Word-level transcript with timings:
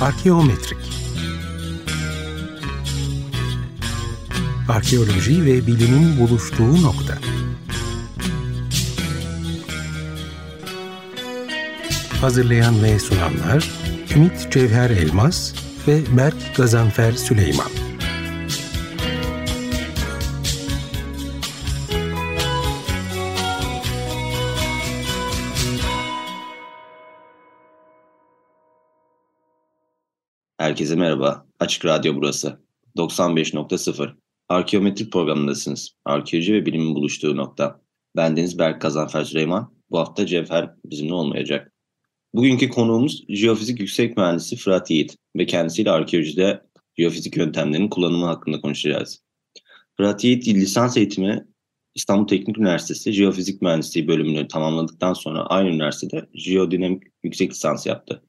Arkeometrik 0.00 0.78
Arkeoloji 4.68 5.44
ve 5.44 5.66
bilimin 5.66 6.20
buluştuğu 6.20 6.82
nokta. 6.82 7.18
Hazırlayan 12.20 12.82
ve 12.82 12.98
sunanlar 12.98 13.70
Ümit 14.16 14.52
Cevher 14.52 14.90
Elmas 14.90 15.54
ve 15.88 16.16
Berk 16.16 16.56
Gazanfer 16.56 17.12
Süleyman. 17.12 17.75
Herkese 30.66 30.96
merhaba. 30.96 31.46
Açık 31.60 31.84
Radyo 31.84 32.16
burası. 32.16 32.60
95.0. 32.96 34.10
Arkeometrik 34.48 35.12
programındasınız. 35.12 35.90
Arkeoloji 36.04 36.52
ve 36.52 36.66
bilimin 36.66 36.94
buluştuğu 36.94 37.36
nokta. 37.36 37.80
Ben 38.16 38.36
Deniz 38.36 38.58
Berk 38.58 38.82
Kazanfer 38.82 39.24
Süleyman. 39.24 39.74
Bu 39.90 39.98
hafta 39.98 40.26
Cevher 40.26 40.70
bizimle 40.84 41.14
olmayacak. 41.14 41.72
Bugünkü 42.34 42.68
konuğumuz 42.68 43.24
Jeofizik 43.28 43.80
Yüksek 43.80 44.16
Mühendisi 44.16 44.56
Fırat 44.56 44.90
Yiğit 44.90 45.16
ve 45.36 45.46
kendisiyle 45.46 45.90
arkeolojide 45.90 46.62
jeofizik 46.98 47.36
yöntemlerinin 47.36 47.88
kullanımı 47.88 48.26
hakkında 48.26 48.60
konuşacağız. 48.60 49.22
Fırat 49.96 50.24
Yiğit 50.24 50.48
lisans 50.48 50.96
eğitimi 50.96 51.46
İstanbul 51.94 52.26
Teknik 52.26 52.58
Üniversitesi 52.58 53.12
Jeofizik 53.12 53.62
Mühendisliği 53.62 54.08
bölümünü 54.08 54.48
tamamladıktan 54.48 55.12
sonra 55.12 55.46
aynı 55.46 55.68
üniversitede 55.68 56.26
jeodinamik 56.34 57.02
yüksek 57.24 57.50
lisans 57.50 57.86
yaptı. 57.86 58.22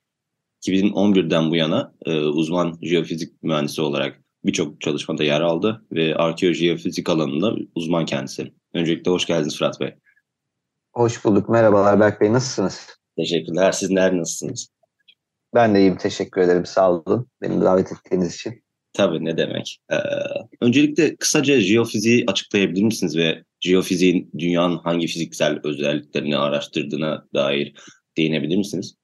2011'den 0.65 1.51
bu 1.51 1.55
yana 1.55 1.93
e, 2.05 2.19
uzman 2.19 2.79
jeofizik 2.81 3.43
mühendisi 3.43 3.81
olarak 3.81 4.23
birçok 4.45 4.81
çalışmada 4.81 5.23
yer 5.23 5.41
aldı 5.41 5.85
ve 5.91 6.15
arkeojeofizik 6.15 7.09
alanında 7.09 7.55
uzman 7.75 8.05
kendisi. 8.05 8.53
Öncelikle 8.73 9.11
hoş 9.11 9.25
geldiniz 9.25 9.57
Fırat 9.57 9.79
Bey. 9.79 9.95
Hoş 10.93 11.25
bulduk. 11.25 11.49
Merhabalar 11.49 11.99
Berk 11.99 12.21
Bey. 12.21 12.33
Nasılsınız? 12.33 12.87
Teşekkürler. 13.17 13.71
Sizler 13.71 14.17
nasılsınız? 14.17 14.69
Ben 15.53 15.75
de 15.75 15.79
iyiyim. 15.79 15.97
Teşekkür 15.97 16.41
ederim. 16.41 16.65
Sağ 16.65 16.91
olun. 16.91 17.27
Beni 17.41 17.61
davet 17.61 17.91
ettiğiniz 17.91 18.35
için. 18.35 18.63
Tabii 18.93 19.25
ne 19.25 19.37
demek. 19.37 19.79
Ee, 19.91 19.95
öncelikle 20.61 21.15
kısaca 21.15 21.59
jeofiziği 21.59 22.23
açıklayabilir 22.27 22.83
misiniz 22.83 23.17
ve 23.17 23.43
jeofiziğin 23.61 24.31
dünyanın 24.37 24.77
hangi 24.77 25.07
fiziksel 25.07 25.59
özelliklerini 25.63 26.37
araştırdığına 26.37 27.25
dair 27.33 27.73
değinebilir 28.17 28.57
misiniz? 28.57 28.95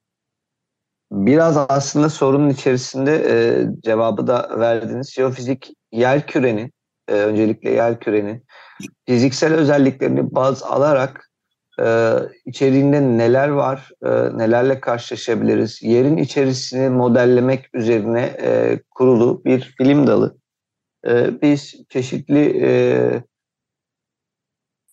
Biraz 1.12 1.56
aslında 1.56 2.08
sorunun 2.08 2.48
içerisinde 2.48 3.14
e, 3.28 3.66
cevabı 3.84 4.26
da 4.26 4.60
verdiniz. 4.60 5.12
Jeofizik 5.12 5.74
yer 5.92 6.26
kürenin, 6.26 6.72
e, 7.08 7.12
öncelikle 7.12 7.70
yer 7.70 8.00
kürenin 8.00 8.44
fiziksel 9.06 9.54
özelliklerini 9.54 10.34
baz 10.34 10.62
alarak 10.62 11.30
e, 11.80 12.14
içeriğinde 12.46 13.00
neler 13.00 13.48
var, 13.48 13.90
e, 14.02 14.38
nelerle 14.38 14.80
karşılaşabiliriz, 14.80 15.82
yerin 15.82 16.16
içerisini 16.16 16.88
modellemek 16.88 17.74
üzerine 17.74 18.22
e, 18.22 18.80
kurulu 18.90 19.44
bir 19.44 19.74
bilim 19.80 20.06
dalı. 20.06 20.36
E, 21.06 21.42
biz 21.42 21.74
çeşitli 21.88 22.62
e, 22.62 22.70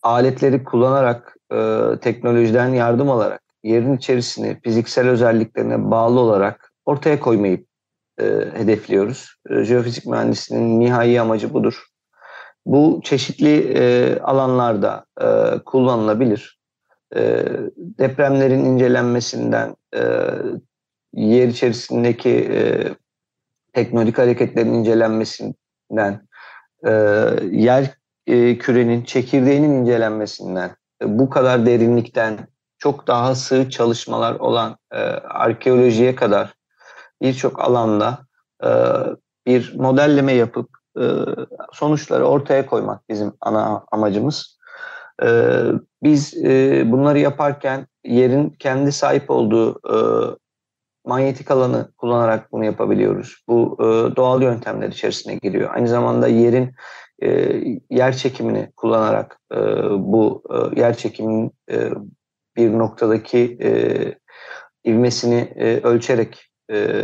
aletleri 0.02 0.64
kullanarak, 0.64 1.36
e, 1.52 1.88
teknolojiden 2.00 2.68
yardım 2.68 3.10
alarak 3.10 3.41
yerin 3.62 3.96
içerisini 3.96 4.60
fiziksel 4.60 5.08
özelliklerine 5.08 5.90
bağlı 5.90 6.20
olarak 6.20 6.72
ortaya 6.84 7.20
koymayı 7.20 7.64
e, 8.20 8.24
hedefliyoruz. 8.54 9.36
E, 9.50 9.64
jeofizik 9.64 10.06
mühendisliğinin 10.06 10.80
nihai 10.80 11.20
amacı 11.20 11.54
budur. 11.54 11.86
Bu 12.66 13.00
çeşitli 13.04 13.72
e, 13.76 14.18
alanlarda 14.18 15.04
e, 15.20 15.58
kullanılabilir. 15.64 16.58
E, 17.16 17.44
depremlerin 17.76 18.64
incelenmesinden, 18.64 19.76
e, 19.94 20.02
yer 21.12 21.48
içerisindeki 21.48 22.30
e, 22.30 22.88
teknonik 23.72 24.18
hareketlerin 24.18 24.74
incelenmesinden, 24.74 26.26
e, 26.86 26.90
yer 27.50 27.90
e, 28.26 28.58
kürenin 28.58 29.04
çekirdeğinin 29.04 29.70
incelenmesinden, 29.70 30.70
e, 31.02 31.18
bu 31.18 31.30
kadar 31.30 31.66
derinlikten 31.66 32.38
çok 32.82 33.06
daha 33.06 33.34
sığ 33.34 33.70
çalışmalar 33.70 34.34
olan 34.34 34.76
e, 34.92 34.98
arkeolojiye 35.28 36.14
kadar 36.14 36.54
birçok 37.22 37.60
alanda 37.60 38.18
e, 38.64 38.68
bir 39.46 39.74
modelleme 39.78 40.32
yapıp 40.32 40.68
e, 41.00 41.04
sonuçları 41.72 42.24
ortaya 42.24 42.66
koymak 42.66 43.08
bizim 43.08 43.32
ana 43.40 43.84
amacımız. 43.92 44.58
E, 45.22 45.28
biz 46.02 46.44
e, 46.44 46.82
bunları 46.92 47.18
yaparken 47.18 47.86
yerin 48.04 48.50
kendi 48.50 48.92
sahip 48.92 49.30
olduğu 49.30 49.80
e, 49.94 49.96
manyetik 51.06 51.50
alanı 51.50 51.92
kullanarak 51.96 52.52
bunu 52.52 52.64
yapabiliyoruz. 52.64 53.44
Bu 53.48 53.76
e, 53.80 54.16
doğal 54.16 54.42
yöntemler 54.42 54.88
içerisine 54.88 55.34
giriyor. 55.34 55.70
Aynı 55.74 55.88
zamanda 55.88 56.28
yerin 56.28 56.74
e, 57.22 57.60
yer 57.90 58.16
çekimini 58.16 58.72
kullanarak 58.76 59.38
e, 59.52 59.58
bu 59.90 60.42
e, 60.50 60.80
yer 60.80 60.96
çekiminin 60.96 61.52
e, 61.70 61.90
bir 62.56 62.72
noktadaki 62.72 63.58
e, 63.62 63.70
ivmesini 64.90 65.52
e, 65.56 65.80
ölçerek 65.80 66.50
e, 66.72 66.98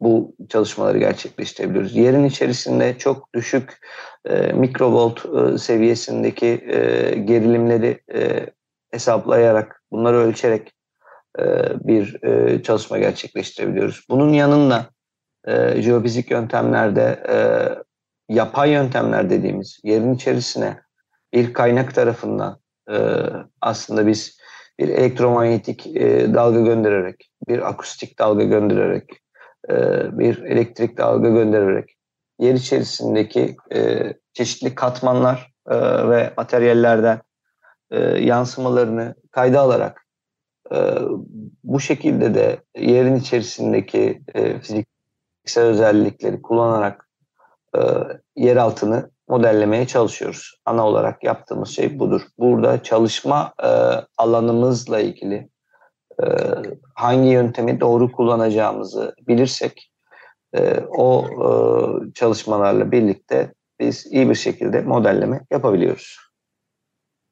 bu 0.00 0.36
çalışmaları 0.48 0.98
gerçekleştirebiliyoruz. 0.98 1.96
Yerin 1.96 2.24
içerisinde 2.24 2.98
çok 2.98 3.34
düşük 3.34 3.78
e, 4.24 4.52
mikrovolt 4.52 5.26
e, 5.26 5.58
seviyesindeki 5.58 6.46
e, 6.46 7.10
gerilimleri 7.24 8.00
e, 8.14 8.46
hesaplayarak, 8.90 9.82
bunları 9.92 10.16
ölçerek 10.16 10.72
e, 11.38 11.44
bir 11.88 12.24
e, 12.24 12.62
çalışma 12.62 12.98
gerçekleştirebiliyoruz. 12.98 14.06
Bunun 14.10 14.32
yanında 14.32 14.86
e, 15.46 15.82
jeofizik 15.82 16.30
yöntemlerde 16.30 17.22
e, 17.28 17.36
yapay 18.34 18.70
yöntemler 18.70 19.30
dediğimiz 19.30 19.80
yerin 19.84 20.14
içerisine 20.14 20.80
bir 21.32 21.52
kaynak 21.52 21.94
tarafından 21.94 22.58
e, 22.90 22.96
aslında 23.60 24.06
biz 24.06 24.41
bir 24.82 24.88
elektromanyetik 24.88 25.86
e, 25.86 26.34
dalga 26.34 26.60
göndererek, 26.60 27.30
bir 27.48 27.68
akustik 27.68 28.18
dalga 28.18 28.44
göndererek, 28.44 29.10
e, 29.70 29.74
bir 30.18 30.38
elektrik 30.38 30.98
dalga 30.98 31.28
göndererek 31.28 31.96
yer 32.38 32.54
içerisindeki 32.54 33.56
e, 33.74 34.12
çeşitli 34.32 34.74
katmanlar 34.74 35.52
e, 35.68 35.76
ve 36.08 36.32
materyallerden 36.36 37.20
e, 37.90 38.00
yansımalarını 38.00 39.14
kayda 39.30 39.60
alarak 39.60 40.06
e, 40.72 40.78
bu 41.64 41.80
şekilde 41.80 42.34
de 42.34 42.60
yerin 42.76 43.16
içerisindeki 43.16 44.22
e, 44.34 44.60
fiziksel 44.60 45.64
özellikleri 45.64 46.42
kullanarak 46.42 47.08
e, 47.76 47.80
yer 48.36 48.56
altını 48.56 49.10
modellemeye 49.28 49.86
çalışıyoruz. 49.86 50.54
Ana 50.66 50.86
olarak 50.86 51.24
yaptığımız 51.24 51.68
şey 51.68 51.98
budur. 51.98 52.22
Burada 52.38 52.82
çalışma 52.82 53.52
e, 53.62 53.68
alanımızla 54.18 55.00
ilgili 55.00 55.48
e, 56.22 56.26
hangi 56.94 57.28
yöntemi 57.28 57.80
doğru 57.80 58.12
kullanacağımızı 58.12 59.14
bilirsek 59.28 59.90
e, 60.56 60.80
o 60.98 61.26
e, 61.26 61.48
çalışmalarla 62.12 62.92
birlikte 62.92 63.52
biz 63.80 64.06
iyi 64.06 64.30
bir 64.30 64.34
şekilde 64.34 64.80
modelleme 64.80 65.40
yapabiliyoruz. 65.50 66.16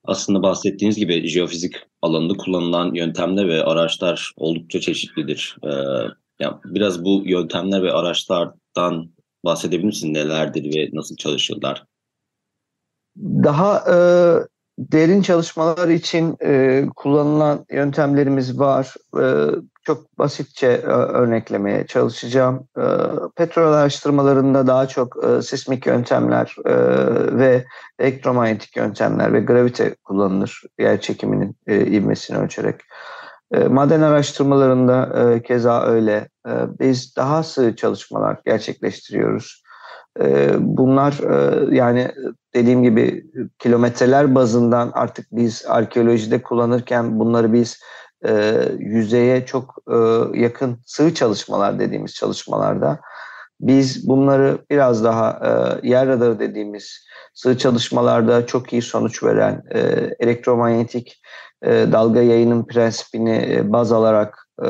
Aslında 0.05 0.43
bahsettiğiniz 0.43 0.97
gibi 0.97 1.29
jeofizik 1.29 1.77
alanında 2.03 2.35
kullanılan 2.35 2.95
yöntemler 2.95 3.49
ve 3.49 3.65
araçlar 3.65 4.33
oldukça 4.37 4.81
çeşitlidir. 4.81 5.57
Ee, 5.65 5.69
yani 6.41 6.57
biraz 6.65 7.05
bu 7.05 7.23
yöntemler 7.25 7.83
ve 7.83 7.93
araçlardan 7.93 9.11
bahsedebilir 9.45 9.87
misin? 9.87 10.15
Nelerdir 10.15 10.77
ve 10.77 10.91
nasıl 10.93 11.17
çalışırlar? 11.17 11.85
Daha 13.17 13.85
e, 13.89 13.97
derin 14.79 15.23
çalışmalar 15.23 15.89
için 15.89 16.37
e, 16.45 16.85
kullanılan 16.97 17.65
yöntemlerimiz 17.71 18.59
var. 18.59 18.95
E, 19.21 19.25
çok 19.83 20.19
basitçe 20.19 20.67
e, 20.67 20.87
örneklemeye 20.87 21.87
çalışacağım. 21.87 22.69
E, 22.79 22.85
petrol 23.37 23.73
araştırmalarında 23.73 24.67
daha 24.67 24.89
çok 24.89 25.25
e, 25.25 25.43
sismik 25.43 25.87
yöntemler 25.87 26.57
e, 26.67 26.75
ve 27.39 27.65
elektromanyetik 27.99 28.77
yöntemler 28.77 29.33
ve 29.33 29.41
gravite 29.41 29.95
kullanılır 30.05 30.63
yer 30.79 31.01
çekiminin 31.01 31.57
e, 31.67 31.87
ivmesini 31.87 32.39
ölçerek. 32.39 32.75
E, 32.75 32.85
maden 33.59 34.01
araştırmalarında 34.01 35.21
e, 35.33 35.43
keza 35.43 35.83
öyle. 35.83 36.29
E, 36.49 36.53
biz 36.81 37.17
daha 37.17 37.43
sığ 37.43 37.77
çalışmalar 37.77 38.41
gerçekleştiriyoruz. 38.45 39.63
E, 40.21 40.55
bunlar 40.59 41.13
e, 41.13 41.77
yani 41.77 42.11
dediğim 42.55 42.83
gibi 42.83 43.25
kilometreler 43.59 44.35
bazından 44.35 44.91
artık 44.95 45.27
biz 45.33 45.65
arkeolojide 45.67 46.43
kullanırken 46.43 47.19
bunları 47.19 47.53
biz 47.53 47.81
e, 48.27 48.63
yüzeye 48.79 49.47
çok 49.47 49.75
e, 49.91 49.97
yakın 50.41 50.79
sığ 50.87 51.15
çalışmalar 51.15 51.79
dediğimiz 51.79 52.15
çalışmalarda 52.15 53.01
biz 53.61 54.09
bunları 54.09 54.59
biraz 54.71 55.05
daha 55.05 55.41
e, 55.83 55.89
yer 55.89 56.09
radarı 56.09 56.39
dediğimiz 56.39 57.07
sığ 57.35 57.59
çalışmalarda 57.59 58.47
çok 58.47 58.73
iyi 58.73 58.83
sonuç 58.83 59.23
veren 59.25 59.63
e, 59.75 59.81
elektromanyetik 60.21 61.23
e, 61.63 61.69
dalga 61.93 62.23
yayının 62.23 62.65
prensibini 62.65 63.49
e, 63.51 63.73
baz 63.73 63.93
alarak 63.93 64.47
e, 64.63 64.69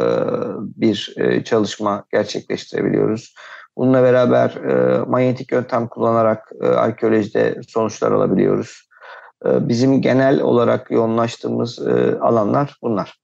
bir 0.61 1.15
çalışma 1.45 2.05
gerçekleştirebiliyoruz. 2.13 3.35
Bununla 3.77 4.03
beraber 4.03 4.55
manyetik 5.07 5.53
yöntem 5.53 5.89
kullanarak 5.89 6.53
arkeolojide 6.63 7.61
sonuçlar 7.69 8.13
alabiliyoruz. 8.13 8.89
Bizim 9.45 10.03
genel 10.03 10.41
olarak 10.41 10.91
yoğunlaştığımız 10.91 11.79
alanlar 12.21 12.77
bunlar. 12.83 13.15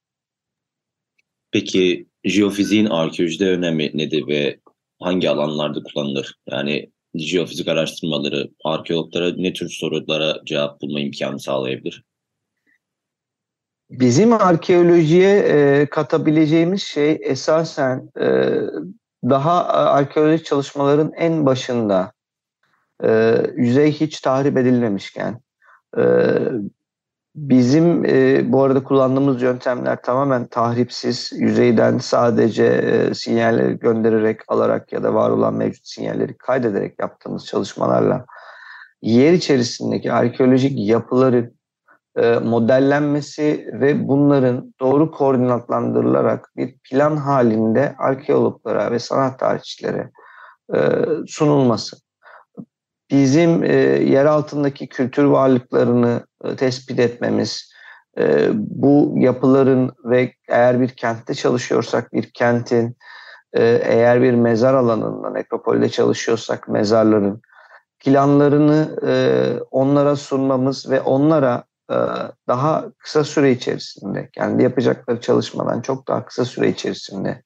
Peki 1.51 2.07
jeofiziğin 2.25 2.87
arkeolojide 2.87 3.51
önemi 3.51 3.91
nedir 3.95 4.27
ve 4.29 4.59
hangi 5.01 5.31
alanlarda 5.31 5.83
kullanılır? 5.83 6.35
Yani 6.51 6.91
jeofizik 7.15 7.69
araştırmaları 7.69 8.51
arkeologlara 8.65 9.33
ne 9.37 9.53
tür 9.53 9.69
sorulara 9.69 10.41
cevap 10.45 10.81
bulma 10.81 11.01
imkanı 11.01 11.41
sağlayabilir? 11.41 12.03
Bizim 13.91 14.33
arkeolojiye 14.33 15.39
e, 15.39 15.87
katabileceğimiz 15.87 16.83
şey 16.83 17.21
esasen 17.23 18.11
e, 18.21 18.53
daha 19.25 19.61
e, 19.61 19.67
arkeolojik 19.67 20.47
çalışmaların 20.47 21.13
en 21.13 21.47
başında 21.47 22.13
e, 23.05 23.43
yüzey 23.57 23.93
hiç 23.93 24.21
tahrip 24.21 24.57
edilmemişken 24.57 25.41
e, 25.99 26.03
bizim 27.35 28.05
e, 28.05 28.53
bu 28.53 28.63
arada 28.63 28.85
kullandığımız 28.85 29.43
yöntemler 29.43 30.03
tamamen 30.03 30.47
tahripsiz 30.47 31.33
yüzeyden 31.33 31.99
sadece 31.99 32.65
e, 32.65 33.15
sinyalleri 33.15 33.79
göndererek 33.79 34.41
alarak 34.49 34.93
ya 34.93 35.03
da 35.03 35.15
var 35.15 35.31
olan 35.31 35.55
mevcut 35.55 35.87
sinyalleri 35.87 36.37
kaydederek 36.37 36.95
yaptığımız 37.01 37.47
çalışmalarla 37.47 38.27
yer 39.03 39.33
içerisindeki 39.33 40.13
arkeolojik 40.13 40.89
yapıları 40.89 41.56
modellenmesi 42.45 43.71
ve 43.73 44.09
bunların 44.09 44.75
doğru 44.81 45.11
koordinatlandırılarak 45.11 46.51
bir 46.57 46.79
plan 46.79 47.17
halinde 47.17 47.95
arkeologlara 47.99 48.91
ve 48.91 48.99
sanat 48.99 49.39
tarihçilere 49.39 50.11
e, 50.75 50.79
sunulması. 51.27 51.97
Bizim 53.11 53.65
e, 53.65 53.73
yer 54.03 54.25
altındaki 54.25 54.89
kültür 54.89 55.25
varlıklarını 55.25 56.27
tespit 56.57 56.99
etmemiz, 56.99 57.73
bu 58.55 59.15
yapıların 59.17 59.93
ve 60.05 60.33
eğer 60.49 60.81
bir 60.81 60.89
kentte 60.89 61.35
çalışıyorsak 61.35 62.13
bir 62.13 62.31
kentin, 62.35 62.97
eğer 63.83 64.23
bir 64.23 64.35
mezar 64.35 64.75
alanında, 64.75 65.31
nekropolde 65.31 65.89
çalışıyorsak 65.89 66.69
mezarların 66.69 67.41
planlarını 67.99 68.97
onlara 69.71 70.17
sunmamız 70.17 70.91
ve 70.91 71.01
onlara 71.01 71.63
e, 71.63 71.66
daha 72.49 72.85
kısa 72.99 73.25
süre 73.25 73.51
içerisinde 73.51 74.29
kendi 74.33 74.63
yapacakları 74.63 75.21
çalışmadan 75.21 75.81
çok 75.81 76.09
daha 76.09 76.25
kısa 76.25 76.45
süre 76.45 76.69
içerisinde 76.69 77.43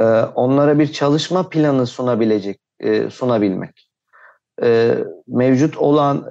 e, 0.00 0.04
onlara 0.20 0.78
bir 0.78 0.92
çalışma 0.92 1.48
planı 1.48 1.86
sunabilecek 1.86 2.60
e, 2.80 3.10
sunabilmek. 3.10 3.90
Mevcut 5.28 5.76
olan 5.76 6.30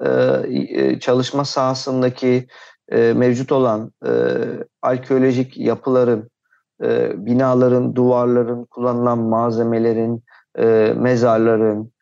çalışma 0.99 1.45
sahasındaki 1.45 2.47
mevcut 2.91 3.51
olan 3.51 3.91
arkeolojik 4.81 5.57
yapıların 5.57 6.29
binaların 7.15 7.95
duvarların 7.95 8.65
kullanılan 8.65 9.19
malzemelerin 9.19 10.23
mezarların 11.01 11.93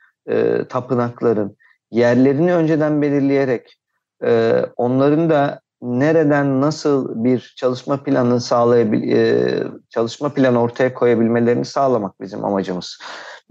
tapınakların 0.69 1.57
yerlerini 1.91 2.53
önceden 2.53 3.01
belirleyerek 3.01 3.79
e, 4.23 4.65
onların 4.77 5.29
da 5.29 5.59
nereden 5.81 6.61
nasıl 6.61 7.23
bir 7.23 7.53
çalışma 7.57 8.03
planı 8.03 8.41
sağlayabil 8.41 9.11
e, 9.11 9.63
çalışma 9.89 10.29
planı 10.29 10.61
ortaya 10.61 10.93
koyabilmelerini 10.93 11.65
sağlamak 11.65 12.21
bizim 12.21 12.45
amacımız. 12.45 12.99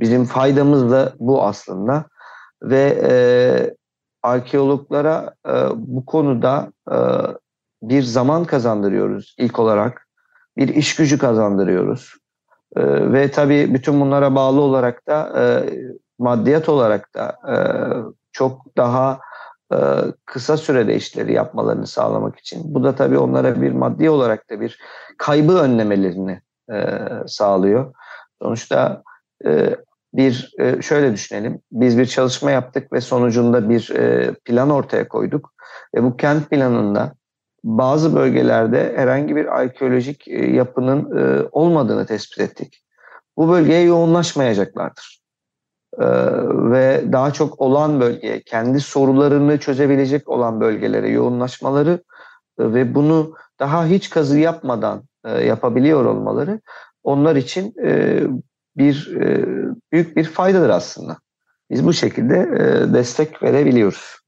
Bizim 0.00 0.24
faydamız 0.24 0.90
da 0.90 1.12
bu 1.18 1.42
aslında 1.42 2.04
ve 2.62 2.98
e, 3.02 3.14
arkeologlara 4.22 5.34
e, 5.48 5.52
bu 5.74 6.06
konuda 6.06 6.72
e, 6.92 6.96
bir 7.82 8.02
zaman 8.02 8.44
kazandırıyoruz 8.44 9.34
ilk 9.38 9.58
olarak. 9.58 10.08
Bir 10.56 10.68
iş 10.68 10.96
gücü 10.96 11.18
kazandırıyoruz. 11.18 12.14
E, 12.76 13.12
ve 13.12 13.30
tabii 13.30 13.74
bütün 13.74 14.00
bunlara 14.00 14.34
bağlı 14.34 14.60
olarak 14.60 15.06
da 15.08 15.32
e, 15.40 15.42
maddiyat 16.18 16.68
olarak 16.68 17.14
da 17.14 17.36
e, 17.48 17.56
çok 18.32 18.76
daha 18.76 19.20
kısa 20.24 20.56
sürede 20.56 20.94
işleri 20.96 21.32
yapmalarını 21.32 21.86
sağlamak 21.86 22.38
için. 22.38 22.74
Bu 22.74 22.84
da 22.84 22.94
tabii 22.94 23.18
onlara 23.18 23.62
bir 23.62 23.72
maddi 23.72 24.10
olarak 24.10 24.50
da 24.50 24.60
bir 24.60 24.78
kaybı 25.18 25.52
önlemelerini 25.52 26.40
e, 26.72 26.98
sağlıyor. 27.26 27.94
Sonuçta 28.42 29.02
e, 29.44 29.76
bir 30.14 30.54
şöyle 30.80 31.12
düşünelim. 31.12 31.60
Biz 31.72 31.98
bir 31.98 32.06
çalışma 32.06 32.50
yaptık 32.50 32.92
ve 32.92 33.00
sonucunda 33.00 33.68
bir 33.68 33.92
plan 34.44 34.70
ortaya 34.70 35.08
koyduk. 35.08 35.52
Ve 35.94 36.02
bu 36.02 36.16
kent 36.16 36.50
planında 36.50 37.12
bazı 37.64 38.16
bölgelerde 38.16 38.92
herhangi 38.96 39.36
bir 39.36 39.58
arkeolojik 39.58 40.28
yapının 40.28 41.10
olmadığını 41.52 42.06
tespit 42.06 42.40
ettik. 42.40 42.84
Bu 43.36 43.48
bölgeye 43.48 43.82
yoğunlaşmayacaklardır. 43.82 45.21
Ee, 46.00 46.04
ve 46.70 47.12
daha 47.12 47.32
çok 47.32 47.60
olan 47.60 48.00
bölgeye, 48.00 48.42
kendi 48.42 48.80
sorularını 48.80 49.58
çözebilecek 49.58 50.28
olan 50.28 50.60
bölgelere 50.60 51.08
yoğunlaşmaları 51.08 52.02
e, 52.58 52.74
ve 52.74 52.94
bunu 52.94 53.34
daha 53.60 53.86
hiç 53.86 54.10
kazı 54.10 54.38
yapmadan 54.38 55.02
e, 55.24 55.44
yapabiliyor 55.44 56.04
olmaları 56.04 56.60
onlar 57.02 57.36
için 57.36 57.74
e, 57.84 58.20
bir 58.76 59.16
büyük 59.92 60.16
bir 60.16 60.24
faydadır 60.24 60.70
aslında. 60.70 61.16
Biz 61.70 61.86
bu 61.86 61.92
şekilde 61.92 62.48
destek 62.94 63.42
verebiliyoruz 63.42 64.21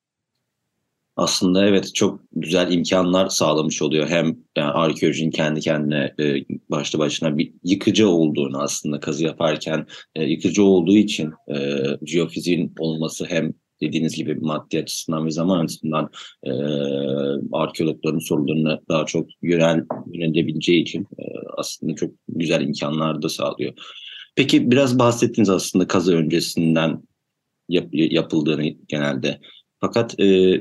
aslında 1.16 1.66
evet 1.66 1.94
çok 1.94 2.20
güzel 2.32 2.72
imkanlar 2.72 3.28
sağlamış 3.28 3.82
oluyor. 3.82 4.08
Hem 4.08 4.36
yani 4.56 4.70
arkeolojinin 4.70 5.30
kendi 5.30 5.60
kendine 5.60 6.14
e, 6.20 6.44
başlı 6.70 6.98
başına 6.98 7.38
bir 7.38 7.52
yıkıcı 7.64 8.08
olduğunu 8.08 8.62
aslında 8.62 9.00
kazı 9.00 9.24
yaparken 9.24 9.86
e, 10.14 10.24
yıkıcı 10.24 10.64
olduğu 10.64 10.96
için 10.96 11.32
e, 11.54 11.82
jeofiziğin 12.06 12.74
olması 12.78 13.24
hem 13.24 13.54
dediğiniz 13.80 14.16
gibi 14.16 14.34
maddi 14.34 14.78
açısından 14.78 15.26
ve 15.26 15.30
zaman 15.30 15.64
açısından 15.64 16.10
e, 16.42 16.50
arkeologların 17.52 18.18
sorularını 18.18 18.80
daha 18.88 19.06
çok 19.06 19.28
yönel, 19.42 19.84
yönelebileceği 20.12 20.82
için 20.82 21.02
e, 21.18 21.24
aslında 21.56 21.94
çok 21.94 22.10
güzel 22.28 22.60
imkanlar 22.60 23.22
da 23.22 23.28
sağlıyor. 23.28 23.72
Peki 24.36 24.70
biraz 24.70 24.98
bahsettiniz 24.98 25.50
aslında 25.50 25.86
kazı 25.88 26.16
öncesinden 26.16 27.02
yap, 27.68 27.88
yapıldığını 27.92 28.64
genelde. 28.88 29.40
Fakat 29.80 30.20
e, 30.20 30.54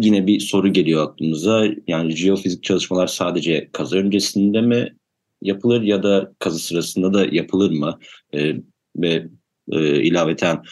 yine 0.00 0.26
bir 0.26 0.40
soru 0.40 0.72
geliyor 0.72 1.08
aklımıza. 1.08 1.66
Yani 1.86 2.16
jeofizik 2.16 2.62
çalışmalar 2.62 3.06
sadece 3.06 3.68
kazı 3.72 3.96
öncesinde 3.96 4.60
mi 4.60 4.96
yapılır 5.42 5.82
ya 5.82 6.02
da 6.02 6.32
kazı 6.38 6.58
sırasında 6.58 7.14
da 7.14 7.26
yapılır 7.30 7.70
mı? 7.70 7.98
E, 8.34 8.54
ve 8.96 9.26
e, 9.72 10.02
ilaveten 10.02 10.62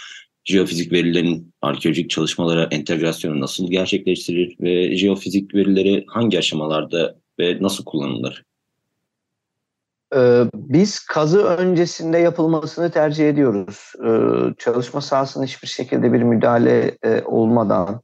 jeofizik 0.45 0.93
verilerin 0.93 1.55
arkeolojik 1.63 2.11
çalışmalara 2.11 2.69
entegrasyonu 2.71 3.41
nasıl 3.41 3.71
gerçekleştirir 3.71 4.57
ve 4.61 4.97
jeofizik 4.97 5.55
verileri 5.55 6.05
hangi 6.09 6.39
aşamalarda 6.39 7.17
ve 7.39 7.59
nasıl 7.61 7.85
kullanılır? 7.85 8.45
Ee, 10.15 10.45
biz 10.55 11.01
kazı 11.01 11.45
öncesinde 11.45 12.19
yapılmasını 12.19 12.91
tercih 12.91 13.29
ediyoruz. 13.29 13.93
Ee, 14.07 14.55
çalışma 14.59 15.01
sahasında 15.01 15.45
hiçbir 15.45 15.69
şekilde 15.69 16.13
bir 16.13 16.23
müdahale 16.23 16.97
e, 17.05 17.23
olmadan 17.25 18.01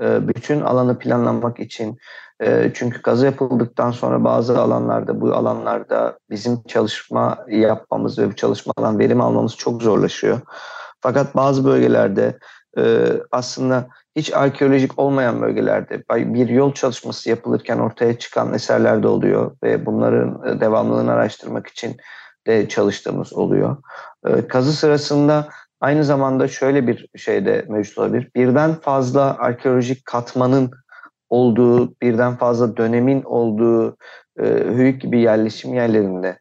bütün 0.00 0.60
alanı 0.60 0.98
planlamak 0.98 1.60
için 1.60 1.98
e, 2.40 2.70
çünkü 2.74 3.02
kazı 3.02 3.26
yapıldıktan 3.26 3.90
sonra 3.90 4.24
bazı 4.24 4.60
alanlarda 4.60 5.20
bu 5.20 5.34
alanlarda 5.34 6.18
bizim 6.30 6.62
çalışma 6.62 7.38
yapmamız 7.48 8.18
ve 8.18 8.30
bu 8.30 8.36
çalışmadan 8.36 8.98
verim 8.98 9.20
almamız 9.20 9.56
çok 9.56 9.82
zorlaşıyor. 9.82 10.40
Fakat 11.00 11.36
bazı 11.36 11.64
bölgelerde 11.64 12.38
e, 12.78 13.06
aslında 13.32 13.88
hiç 14.16 14.32
arkeolojik 14.32 14.98
olmayan 14.98 15.42
bölgelerde 15.42 16.02
bir 16.10 16.48
yol 16.48 16.74
çalışması 16.74 17.30
yapılırken 17.30 17.78
ortaya 17.78 18.18
çıkan 18.18 18.54
eserler 18.54 19.02
de 19.02 19.08
oluyor 19.08 19.56
ve 19.62 19.86
bunların 19.86 20.60
devamlılığını 20.60 21.12
araştırmak 21.12 21.66
için 21.66 21.96
de 22.46 22.68
çalıştığımız 22.68 23.32
oluyor. 23.32 23.76
Kazı 24.48 24.72
sırasında 24.72 25.48
Aynı 25.80 26.04
zamanda 26.04 26.48
şöyle 26.48 26.86
bir 26.86 27.08
şey 27.16 27.46
de 27.46 27.66
mevcut 27.68 27.98
olabilir. 27.98 28.30
Birden 28.34 28.74
fazla 28.74 29.36
arkeolojik 29.38 30.04
katmanın 30.04 30.70
olduğu, 31.30 31.94
birden 32.02 32.36
fazla 32.36 32.76
dönemin 32.76 33.22
olduğu 33.22 33.96
e, 34.38 34.44
Höyük 34.46 35.02
gibi 35.02 35.20
yerleşim 35.20 35.74
yerlerinde 35.74 36.38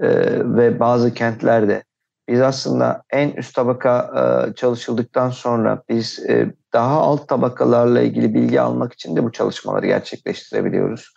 e, 0.00 0.08
ve 0.56 0.80
bazı 0.80 1.14
kentlerde 1.14 1.82
biz 2.28 2.40
aslında 2.40 3.02
en 3.10 3.30
üst 3.30 3.54
tabaka 3.54 4.10
e, 4.16 4.54
çalışıldıktan 4.54 5.30
sonra 5.30 5.82
biz 5.88 6.18
e, 6.28 6.54
daha 6.72 7.00
alt 7.00 7.28
tabakalarla 7.28 8.00
ilgili 8.00 8.34
bilgi 8.34 8.60
almak 8.60 8.92
için 8.92 9.16
de 9.16 9.24
bu 9.24 9.32
çalışmaları 9.32 9.86
gerçekleştirebiliyoruz. 9.86 11.14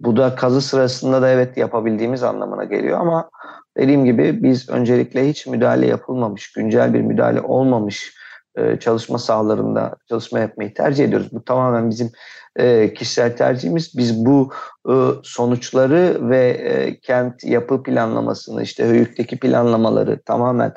Bu 0.00 0.16
da 0.16 0.34
kazı 0.34 0.60
sırasında 0.60 1.22
da 1.22 1.28
evet 1.28 1.56
yapabildiğimiz 1.56 2.22
anlamına 2.22 2.64
geliyor 2.64 3.00
ama 3.00 3.30
dediğim 3.76 4.04
gibi 4.04 4.42
biz 4.42 4.68
öncelikle 4.68 5.28
hiç 5.28 5.46
müdahale 5.46 5.86
yapılmamış, 5.86 6.52
güncel 6.52 6.94
bir 6.94 7.00
müdahale 7.00 7.40
olmamış 7.40 8.14
e, 8.56 8.78
çalışma 8.78 9.18
sahalarında 9.18 9.96
çalışma 10.08 10.38
yapmayı 10.38 10.74
tercih 10.74 11.04
ediyoruz. 11.04 11.28
Bu 11.32 11.44
tamamen 11.44 11.90
bizim 11.90 12.10
e, 12.56 12.94
kişisel 12.94 13.36
tercihimiz. 13.36 13.98
Biz 13.98 14.26
bu 14.26 14.52
e, 14.88 14.94
sonuçları 15.22 16.30
ve 16.30 16.98
kent 17.02 17.44
yapı 17.44 17.82
planlamasını, 17.82 18.62
işte 18.62 18.84
höyükteki 18.84 19.38
planlamaları 19.38 20.22
tamamen 20.22 20.74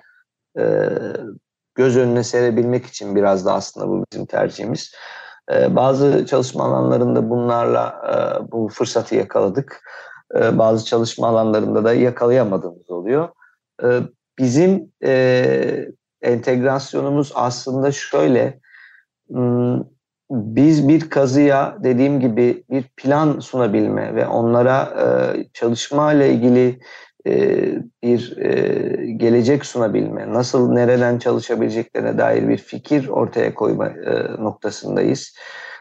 göz 1.76 1.98
önüne 1.98 2.24
serebilmek 2.24 2.86
için 2.86 3.16
biraz 3.16 3.46
da 3.46 3.54
aslında 3.54 3.88
bu 3.88 4.06
bizim 4.12 4.26
tercihimiz. 4.26 4.92
Bazı 5.70 6.26
çalışma 6.26 6.64
alanlarında 6.64 7.30
bunlarla 7.30 8.02
bu 8.52 8.68
fırsatı 8.68 9.16
yakaladık. 9.16 9.82
E, 10.36 10.58
bazı 10.58 10.86
çalışma 10.86 11.28
alanlarında 11.28 11.84
da 11.84 11.94
yakalayamadığımız 11.94 12.90
oluyor. 12.90 13.30
E, 13.84 13.88
bizim 14.40 14.92
e, 15.04 15.88
entegrasyonumuz 16.22 17.32
aslında 17.36 17.92
şöyle, 17.92 18.60
hmm, 19.30 19.82
biz 20.32 20.88
bir 20.88 21.10
kazıya 21.10 21.78
dediğim 21.84 22.20
gibi 22.20 22.64
bir 22.70 22.84
plan 22.84 23.40
sunabilme 23.40 24.16
ve 24.16 24.28
onlara 24.28 24.84
e, 24.84 25.06
çalışma 25.54 26.14
ile 26.14 26.34
ilgili 26.34 26.80
e, 27.28 27.62
bir 28.04 28.38
gelecek 29.18 29.66
sunabilme, 29.66 30.34
nasıl 30.34 30.72
nereden 30.72 31.20
çalışabileceklerine 31.20 32.18
dair 32.18 32.50
bir 32.50 32.58
fikir 32.58 33.08
ortaya 33.08 33.54
koyma 33.54 33.90
noktasındayız. 34.40 35.36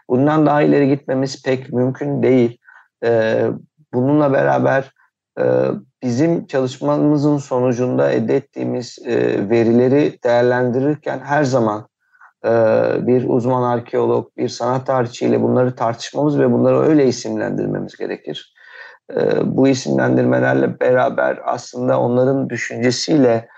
Bundan 0.09 0.47
daha 0.47 0.63
ileri 0.63 0.89
gitmemiz 0.89 1.43
pek 1.43 1.73
mümkün 1.73 2.23
değil. 2.23 2.59
Bununla 3.95 4.33
beraber 4.33 4.93
e, 5.39 5.45
bizim 6.03 6.47
çalışmamızın 6.47 7.39
sonucunda 7.39 8.11
elde 8.11 8.37
ettiğimiz 8.37 8.99
e, 9.05 9.49
verileri 9.51 10.19
değerlendirirken 10.25 11.19
her 11.19 11.45
zaman 11.45 11.89
e, 12.45 12.51
bir 13.07 13.29
uzman 13.29 13.63
arkeolog, 13.63 14.37
bir 14.37 14.49
sanat 14.49 14.87
tarihçiyle 14.87 15.43
bunları 15.43 15.77
tartışmamız 15.77 16.39
ve 16.39 16.53
bunları 16.53 16.81
öyle 16.81 17.07
isimlendirmemiz 17.07 17.97
gerekir. 17.97 18.53
Bu 19.43 19.69
isimlendirmelerle 19.69 20.81
beraber 20.81 21.41
aslında 21.45 22.01
onların 22.01 22.51
düşüncesiyle 22.51 23.49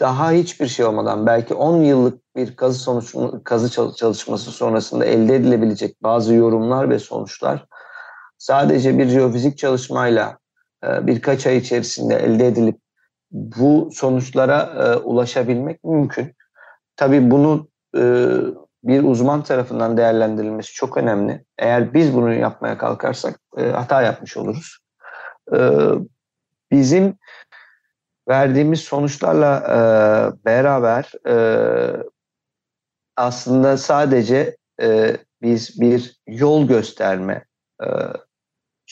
daha 0.00 0.30
hiçbir 0.30 0.66
şey 0.66 0.86
olmadan 0.86 1.26
belki 1.26 1.54
10 1.54 1.76
yıllık 1.76 2.36
bir 2.36 2.56
kazı 2.56 2.78
sonuç 2.78 3.14
kazı 3.44 3.94
çalışması 3.96 4.50
sonrasında 4.50 5.04
elde 5.04 5.36
edilebilecek 5.36 6.02
bazı 6.02 6.34
yorumlar 6.34 6.90
ve 6.90 6.98
sonuçlar 6.98 7.66
sadece 8.42 8.98
bir 8.98 9.08
jeofizik 9.08 9.58
çalışmayla 9.58 10.38
e, 10.84 11.06
birkaç 11.06 11.46
ay 11.46 11.56
içerisinde 11.56 12.16
elde 12.16 12.46
edilip 12.46 12.78
bu 13.30 13.90
sonuçlara 13.92 14.60
e, 14.62 14.96
ulaşabilmek 14.96 15.84
mümkün. 15.84 16.36
Tabii 16.96 17.30
bunu 17.30 17.68
e, 17.96 18.00
bir 18.84 19.04
uzman 19.04 19.42
tarafından 19.42 19.96
değerlendirilmesi 19.96 20.72
çok 20.72 20.96
önemli. 20.96 21.44
Eğer 21.58 21.94
biz 21.94 22.14
bunu 22.14 22.34
yapmaya 22.34 22.78
kalkarsak 22.78 23.40
hata 23.56 24.02
yapmış 24.02 24.36
oluruz. 24.36 24.78
Bizim 26.70 27.18
verdiğimiz 28.28 28.80
sonuçlarla 28.80 29.62
beraber 30.44 31.12
aslında 33.16 33.76
sadece 33.76 34.56
biz 35.42 35.80
bir 35.80 36.20
yol 36.26 36.68
gösterme 36.68 37.44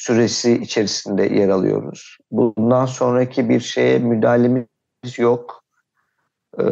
süresi 0.01 0.53
içerisinde 0.53 1.23
yer 1.23 1.49
alıyoruz. 1.49 2.17
Bundan 2.31 2.87
sonraki 2.87 3.49
bir 3.49 3.61
şeye 3.61 3.99
müdahalemiz 3.99 4.67
yok. 5.19 5.65
Ee, 6.59 6.65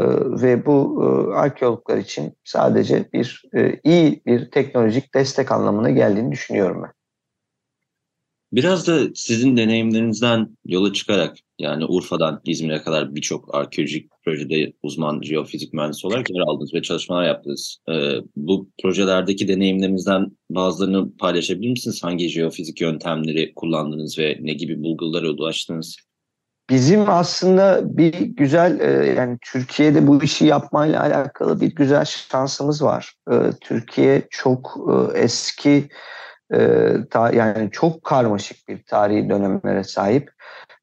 ve 0.42 0.66
bu 0.66 1.02
e, 1.02 1.34
arkeologlar 1.34 1.96
için 1.96 2.36
sadece 2.44 3.12
bir 3.12 3.42
e, 3.56 3.80
iyi 3.84 4.22
bir 4.26 4.50
teknolojik 4.50 5.14
destek 5.14 5.52
anlamına 5.52 5.90
geldiğini 5.90 6.32
düşünüyorum 6.32 6.82
ben. 6.82 6.92
Biraz 8.52 8.86
da 8.86 9.00
sizin 9.14 9.56
deneyimlerinizden 9.56 10.56
yola 10.64 10.92
çıkarak 10.92 11.36
yani 11.58 11.84
Urfa'dan 11.84 12.40
İzmir'e 12.44 12.82
kadar 12.82 13.14
birçok 13.14 13.54
arkeolojik 13.54 14.10
projede 14.24 14.72
uzman 14.82 15.22
jeofizik 15.22 15.72
mühendisi 15.72 16.06
olarak 16.06 16.30
yer 16.30 16.40
aldınız 16.40 16.74
ve 16.74 16.82
çalışmalar 16.82 17.26
yaptınız. 17.26 17.78
Ee, 17.88 18.12
bu 18.36 18.68
projelerdeki 18.82 19.48
deneyimlerinizden 19.48 20.26
bazılarını 20.50 21.16
paylaşabilir 21.16 21.70
misiniz? 21.70 22.04
Hangi 22.04 22.28
jeofizik 22.28 22.80
yöntemleri 22.80 23.52
kullandınız 23.54 24.18
ve 24.18 24.38
ne 24.40 24.52
gibi 24.52 24.82
bulgulara 24.82 25.30
ulaştınız? 25.30 25.96
Bizim 26.70 27.10
aslında 27.10 27.96
bir 27.96 28.12
güzel 28.12 28.80
e, 28.80 29.06
yani 29.06 29.38
Türkiye'de 29.52 30.06
bu 30.06 30.22
işi 30.22 30.44
yapmayla 30.44 31.02
alakalı 31.02 31.60
bir 31.60 31.74
güzel 31.74 32.04
şansımız 32.04 32.82
var. 32.82 33.14
E, 33.32 33.34
Türkiye 33.60 34.26
çok 34.30 34.76
e, 36.52 36.58
eski 37.14 37.36
yani 37.36 37.70
çok 37.70 38.04
karmaşık 38.04 38.68
bir 38.68 38.82
tarihi 38.84 39.30
dönemlere 39.30 39.84
sahip 39.84 40.30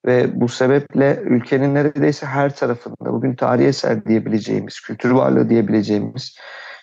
ve 0.05 0.41
bu 0.41 0.47
sebeple 0.47 1.19
ülkenin 1.23 1.75
neredeyse 1.75 2.25
her 2.25 2.55
tarafında 2.55 3.13
bugün 3.13 3.35
tarihi 3.35 3.67
eser 3.67 4.05
diyebileceğimiz, 4.05 4.79
kültür 4.79 5.11
varlığı 5.11 5.49
diyebileceğimiz 5.49 6.37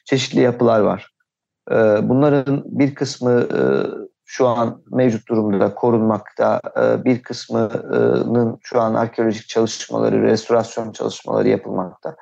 çeşitli 0.04 0.40
yapılar 0.40 0.80
var. 0.80 1.12
Bunların 2.02 2.62
bir 2.66 2.94
kısmı 2.94 3.48
şu 4.24 4.48
an 4.48 4.82
mevcut 4.90 5.28
durumda 5.28 5.74
korunmakta, 5.74 6.60
bir 7.04 7.22
kısmının 7.22 8.58
şu 8.62 8.80
an 8.80 8.94
arkeolojik 8.94 9.48
çalışmaları, 9.48 10.22
restorasyon 10.22 10.92
çalışmaları 10.92 11.48
yapılmakta. 11.48 12.16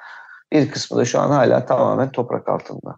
Bir 0.53 0.71
kısmı 0.71 0.99
da 0.99 1.05
şu 1.05 1.21
an 1.21 1.31
hala 1.31 1.67
tamamen 1.67 2.11
toprak 2.11 2.49
altında. 2.49 2.97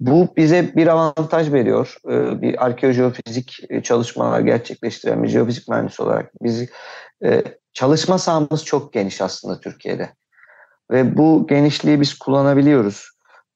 Bu 0.00 0.28
bize 0.36 0.76
bir 0.76 0.86
avantaj 0.86 1.52
veriyor. 1.52 1.96
Bir 2.42 2.64
arkeojeofizik 2.64 3.58
çalışmalar 3.84 4.40
gerçekleştiren 4.40 5.22
bir 5.22 5.28
jeofizik 5.28 5.68
mühendisi 5.68 6.02
olarak. 6.02 6.30
Biz 6.42 6.68
ee, 7.24 7.42
çalışma 7.72 8.18
sahamız 8.18 8.64
çok 8.64 8.92
geniş 8.92 9.22
aslında 9.22 9.60
Türkiye'de. 9.60 10.10
Ve 10.90 11.16
bu 11.16 11.46
genişliği 11.46 12.00
biz 12.00 12.18
kullanabiliyoruz. 12.18 13.10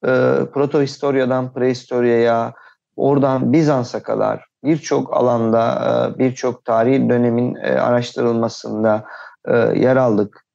E, 0.05 0.09
Protohistoryadan 0.53 1.53
prehistoryaya, 1.53 2.53
oradan 2.95 3.53
Bizans'a 3.53 4.03
kadar 4.03 4.45
birçok 4.63 5.17
alanda, 5.17 5.63
e, 6.15 6.19
birçok 6.19 6.65
tarihi 6.65 7.09
dönemin 7.09 7.55
e, 7.55 7.71
araştırılmasında 7.71 9.05
e, 9.47 9.57
yer 9.57 9.95
aldık. 9.95 10.45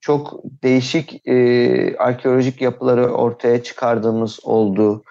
Çok 0.00 0.40
değişik 0.44 1.22
arkeolojik 1.98 2.62
yapıları 2.62 3.12
ortaya 3.12 3.62
çıkardığımız 3.62 4.40
oldu. 4.44 5.02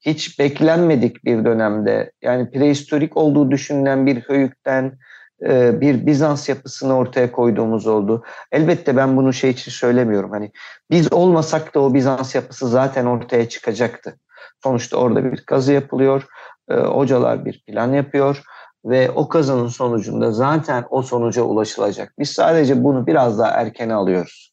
Hiç 0.00 0.38
beklenmedik 0.38 1.24
bir 1.24 1.44
dönemde, 1.44 2.12
yani 2.22 2.50
prehistorik 2.50 3.16
olduğu 3.16 3.50
düşünülen 3.50 4.06
bir 4.06 4.16
höyükten 4.16 4.98
e, 5.46 5.80
bir 5.80 6.06
Bizans 6.06 6.48
yapısını 6.48 6.96
ortaya 6.96 7.32
koyduğumuz 7.32 7.86
oldu. 7.86 8.24
Elbette 8.52 8.96
ben 8.96 9.16
bunu 9.16 9.32
şey 9.32 9.50
için 9.50 9.70
söylemiyorum. 9.70 10.30
Hani 10.30 10.52
biz 10.90 11.12
olmasak 11.12 11.74
da 11.74 11.80
o 11.80 11.94
Bizans 11.94 12.34
yapısı 12.34 12.68
zaten 12.68 13.06
ortaya 13.06 13.48
çıkacaktı. 13.48 14.18
Sonuçta 14.62 14.96
orada 14.96 15.24
bir 15.24 15.36
kazı 15.36 15.72
yapılıyor. 15.72 16.26
E, 16.70 16.74
hocalar 16.74 17.44
bir 17.44 17.64
plan 17.66 17.92
yapıyor 17.92 18.42
ve 18.84 19.10
o 19.10 19.28
kazının 19.28 19.68
sonucunda 19.68 20.32
zaten 20.32 20.84
o 20.90 21.02
sonuca 21.02 21.42
ulaşılacak. 21.42 22.12
Biz 22.18 22.30
sadece 22.30 22.84
bunu 22.84 23.06
biraz 23.06 23.38
daha 23.38 23.50
erken 23.50 23.88
alıyoruz. 23.88 24.52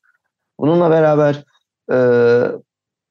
Bununla 0.59 0.89
beraber 0.89 1.43
e, 1.91 1.97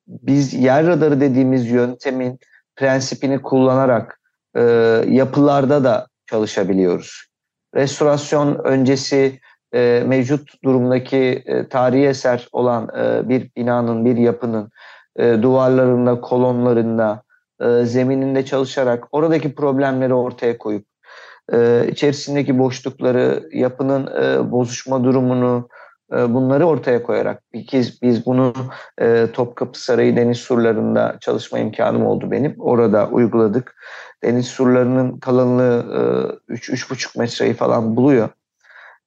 biz 0.07 0.55
yer 0.55 0.87
radarı 0.87 1.21
dediğimiz 1.21 1.71
yöntemin 1.71 2.39
prensipini 2.77 3.43
kullanarak 3.43 4.21
e, 4.57 4.63
yapılarda 5.09 5.85
da 5.85 6.07
çalışabiliyoruz 6.27 7.27
restorasyon 7.77 8.65
öncesi 8.65 9.41
e, 9.75 10.03
mevcut 10.07 10.63
durumdaki 10.65 11.43
e, 11.47 11.69
tarihi 11.69 12.07
eser 12.07 12.49
olan 12.53 12.89
e, 12.99 13.29
bir 13.29 13.51
binanın, 13.57 14.05
bir 14.05 14.17
yapının 14.17 14.71
e, 15.17 15.43
duvarlarında, 15.43 16.21
kolonlarında, 16.21 17.23
e, 17.61 17.85
zemininde 17.85 18.45
çalışarak 18.45 19.05
oradaki 19.13 19.55
problemleri 19.55 20.15
ortaya 20.15 20.59
koyup 20.59 20.87
e, 21.53 21.89
içerisindeki 21.91 22.59
boşlukları, 22.59 23.49
yapının 23.53 24.07
e, 24.07 24.51
bozuşma 24.51 25.05
durumunu, 25.05 25.69
e, 26.13 26.35
bunları 26.35 26.67
ortaya 26.67 27.03
koyarak 27.03 27.43
bir 27.53 27.67
kez 27.67 28.03
biz 28.03 28.27
bunu 28.27 28.55
e, 29.01 29.27
Topkapı 29.33 29.83
Sarayı 29.83 30.17
deniz 30.17 30.39
surlarında 30.39 31.17
çalışma 31.21 31.59
imkanım 31.59 32.07
oldu 32.07 32.31
benim. 32.31 32.55
Orada 32.59 33.09
uyguladık. 33.09 33.77
Deniz 34.25 34.47
surlarının 34.47 35.19
kalınlığı 35.19 36.39
e, 36.49 36.55
3-3,5 36.55 37.19
metreyi 37.19 37.55
falan 37.55 37.97
buluyor. 37.97 38.29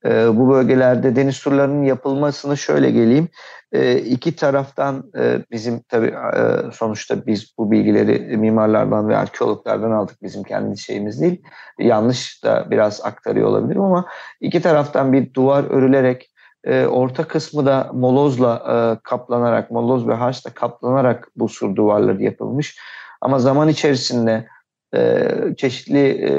E, 0.05 0.37
bu 0.37 0.49
bölgelerde 0.49 1.15
deniz 1.15 1.35
surlarının 1.35 1.83
yapılmasını 1.83 2.57
şöyle 2.57 2.91
geleyim. 2.91 3.27
E, 3.71 3.97
iki 3.97 4.35
taraftan 4.35 5.03
e, 5.17 5.39
bizim 5.51 5.79
tabii 5.89 6.07
e, 6.07 6.71
sonuçta 6.73 7.25
biz 7.25 7.53
bu 7.57 7.71
bilgileri 7.71 8.37
mimarlardan 8.37 9.09
ve 9.09 9.17
arkeologlardan 9.17 9.91
aldık. 9.91 10.23
Bizim 10.23 10.43
kendi 10.43 10.77
şeyimiz 10.77 11.21
değil. 11.21 11.41
Yanlış 11.79 12.43
da 12.43 12.67
biraz 12.71 13.01
aktarıyor 13.05 13.47
olabilirim 13.47 13.81
ama 13.81 14.05
iki 14.41 14.61
taraftan 14.61 15.13
bir 15.13 15.33
duvar 15.33 15.63
örülerek 15.63 16.31
e, 16.63 16.85
orta 16.85 17.23
kısmı 17.23 17.65
da 17.65 17.91
molozla 17.93 18.55
e, 18.55 19.03
kaplanarak, 19.03 19.71
moloz 19.71 20.07
ve 20.07 20.13
harçla 20.13 20.51
kaplanarak 20.51 21.27
bu 21.35 21.49
sur 21.49 21.75
duvarları 21.75 22.23
yapılmış. 22.23 22.77
Ama 23.21 23.39
zaman 23.39 23.67
içerisinde 23.67 24.47
e, 24.95 25.29
çeşitli 25.57 26.07
e, 26.07 26.31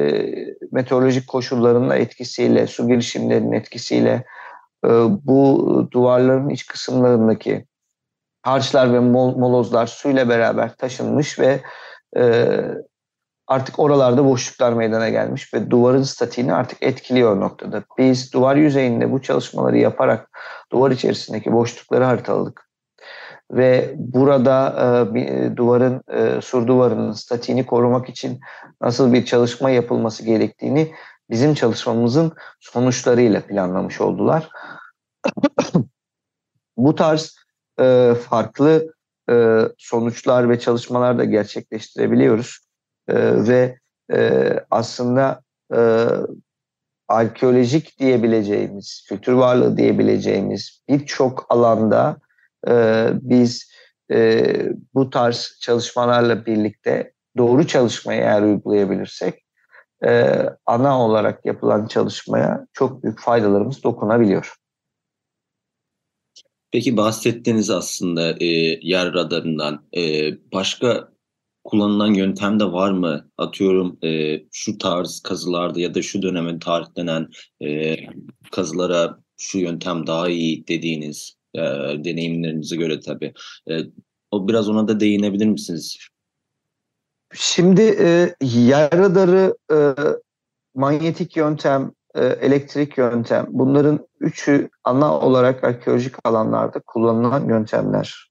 meteorolojik 0.72 1.28
koşulların 1.28 1.90
etkisiyle, 1.90 2.66
su 2.66 2.88
girişimlerinin 2.88 3.52
etkisiyle 3.52 4.24
e, 4.84 4.88
bu 5.24 5.88
duvarların 5.92 6.48
iç 6.48 6.66
kısımlarındaki 6.66 7.66
harçlar 8.42 8.92
ve 8.92 9.00
mol, 9.00 9.36
molozlar 9.36 9.86
suyla 9.86 10.28
beraber 10.28 10.76
taşınmış 10.76 11.38
ve 11.38 11.60
e, 12.16 12.46
artık 13.46 13.78
oralarda 13.78 14.24
boşluklar 14.24 14.72
meydana 14.72 15.08
gelmiş 15.08 15.54
ve 15.54 15.70
duvarın 15.70 16.02
statiğini 16.02 16.52
artık 16.52 16.82
etkiliyor 16.82 17.40
noktada. 17.40 17.82
Biz 17.98 18.32
duvar 18.32 18.56
yüzeyinde 18.56 19.12
bu 19.12 19.22
çalışmaları 19.22 19.78
yaparak 19.78 20.30
duvar 20.72 20.90
içerisindeki 20.90 21.52
boşlukları 21.52 22.04
haritaladık 22.04 22.69
ve 23.50 23.94
burada 23.96 24.74
e, 25.14 25.20
e, 25.20 25.56
duvarın 25.56 26.02
e, 26.08 26.40
sur 26.40 26.66
duvarının 26.66 27.12
statiğini 27.12 27.66
korumak 27.66 28.08
için 28.08 28.40
nasıl 28.80 29.12
bir 29.12 29.24
çalışma 29.24 29.70
yapılması 29.70 30.24
gerektiğini 30.24 30.94
bizim 31.30 31.54
çalışmamızın 31.54 32.32
sonuçlarıyla 32.60 33.40
planlamış 33.40 34.00
oldular. 34.00 34.48
Bu 36.76 36.94
tarz 36.94 37.36
e, 37.80 38.14
farklı 38.28 38.94
e, 39.30 39.58
sonuçlar 39.78 40.50
ve 40.50 40.58
çalışmalar 40.58 41.18
da 41.18 41.24
gerçekleştirebiliyoruz 41.24 42.58
e, 43.08 43.14
ve 43.48 43.78
e, 44.12 44.50
aslında 44.70 45.42
e, 45.74 46.06
arkeolojik 47.08 47.98
diyebileceğimiz, 47.98 49.06
kültür 49.08 49.32
varlığı 49.32 49.76
diyebileceğimiz 49.76 50.82
birçok 50.88 51.46
alanda 51.48 52.16
e, 52.68 53.06
biz 53.12 53.70
e, 54.12 54.52
bu 54.94 55.10
tarz 55.10 55.58
çalışmalarla 55.60 56.46
birlikte 56.46 57.12
doğru 57.36 57.66
çalışmayı 57.66 58.20
eğer 58.20 58.42
uygulayabilirsek 58.42 59.34
e, 60.04 60.42
ana 60.66 61.04
olarak 61.04 61.46
yapılan 61.46 61.86
çalışmaya 61.86 62.66
çok 62.72 63.02
büyük 63.02 63.20
faydalarımız 63.20 63.82
dokunabiliyor. 63.82 64.54
Peki 66.72 66.96
bahsettiğiniz 66.96 67.70
aslında 67.70 68.36
e, 68.40 68.46
yer 68.82 69.14
radarından 69.14 69.86
e, 69.96 70.32
başka 70.52 71.08
kullanılan 71.64 72.14
yöntem 72.14 72.60
de 72.60 72.64
var 72.64 72.90
mı? 72.90 73.30
Atıyorum 73.38 73.98
e, 74.04 74.40
şu 74.52 74.78
tarz 74.78 75.20
kazılarda 75.20 75.80
ya 75.80 75.94
da 75.94 76.02
şu 76.02 76.22
döneme 76.22 76.58
tarihlenen 76.58 77.28
e, 77.62 77.96
kazılara 78.52 79.18
şu 79.38 79.58
yöntem 79.58 80.06
daha 80.06 80.28
iyi 80.28 80.66
dediğiniz 80.66 81.39
e, 81.54 81.60
deneyimlerinize 82.04 82.76
göre 82.76 83.00
tabii. 83.00 83.32
E, 83.70 83.78
o 84.30 84.48
biraz 84.48 84.68
ona 84.68 84.88
da 84.88 85.00
değinebilir 85.00 85.46
misiniz? 85.46 85.98
Şimdi 87.34 87.82
e, 87.82 88.34
yer 88.40 88.92
radarı, 88.92 89.54
e, 89.72 89.94
manyetik 90.74 91.36
yöntem, 91.36 91.92
e, 92.14 92.24
elektrik 92.24 92.98
yöntem 92.98 93.46
bunların 93.48 94.08
üçü 94.20 94.68
ana 94.84 95.18
olarak 95.20 95.64
arkeolojik 95.64 96.14
alanlarda 96.24 96.80
kullanılan 96.86 97.48
yöntemler. 97.48 98.30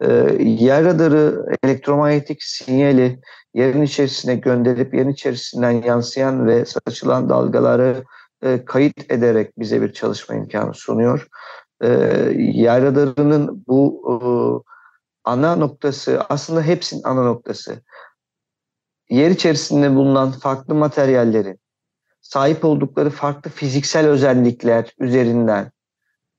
E, 0.00 0.06
yer 0.40 0.84
radarı 0.84 1.46
elektromanyetik 1.62 2.42
sinyali 2.42 3.20
yerin 3.54 3.82
içerisine 3.82 4.34
gönderip 4.34 4.94
yerin 4.94 5.08
içerisinden 5.08 5.70
yansıyan 5.70 6.46
ve 6.46 6.64
saçılan 6.64 7.28
dalgaları 7.28 8.04
e, 8.42 8.64
kayıt 8.64 9.12
ederek 9.12 9.58
bize 9.58 9.82
bir 9.82 9.92
çalışma 9.92 10.34
imkanı 10.34 10.74
sunuyor 10.74 11.28
e, 11.80 11.88
yer 12.36 12.82
radarının 12.82 13.64
bu 13.68 14.02
e, 14.08 14.16
ana 15.24 15.56
noktası 15.56 16.20
aslında 16.28 16.62
hepsinin 16.62 17.02
ana 17.04 17.22
noktası. 17.22 17.82
Yer 19.10 19.30
içerisinde 19.30 19.94
bulunan 19.94 20.30
farklı 20.30 20.74
materyallerin 20.74 21.60
sahip 22.20 22.64
oldukları 22.64 23.10
farklı 23.10 23.50
fiziksel 23.50 24.06
özellikler 24.06 24.94
üzerinden 24.98 25.72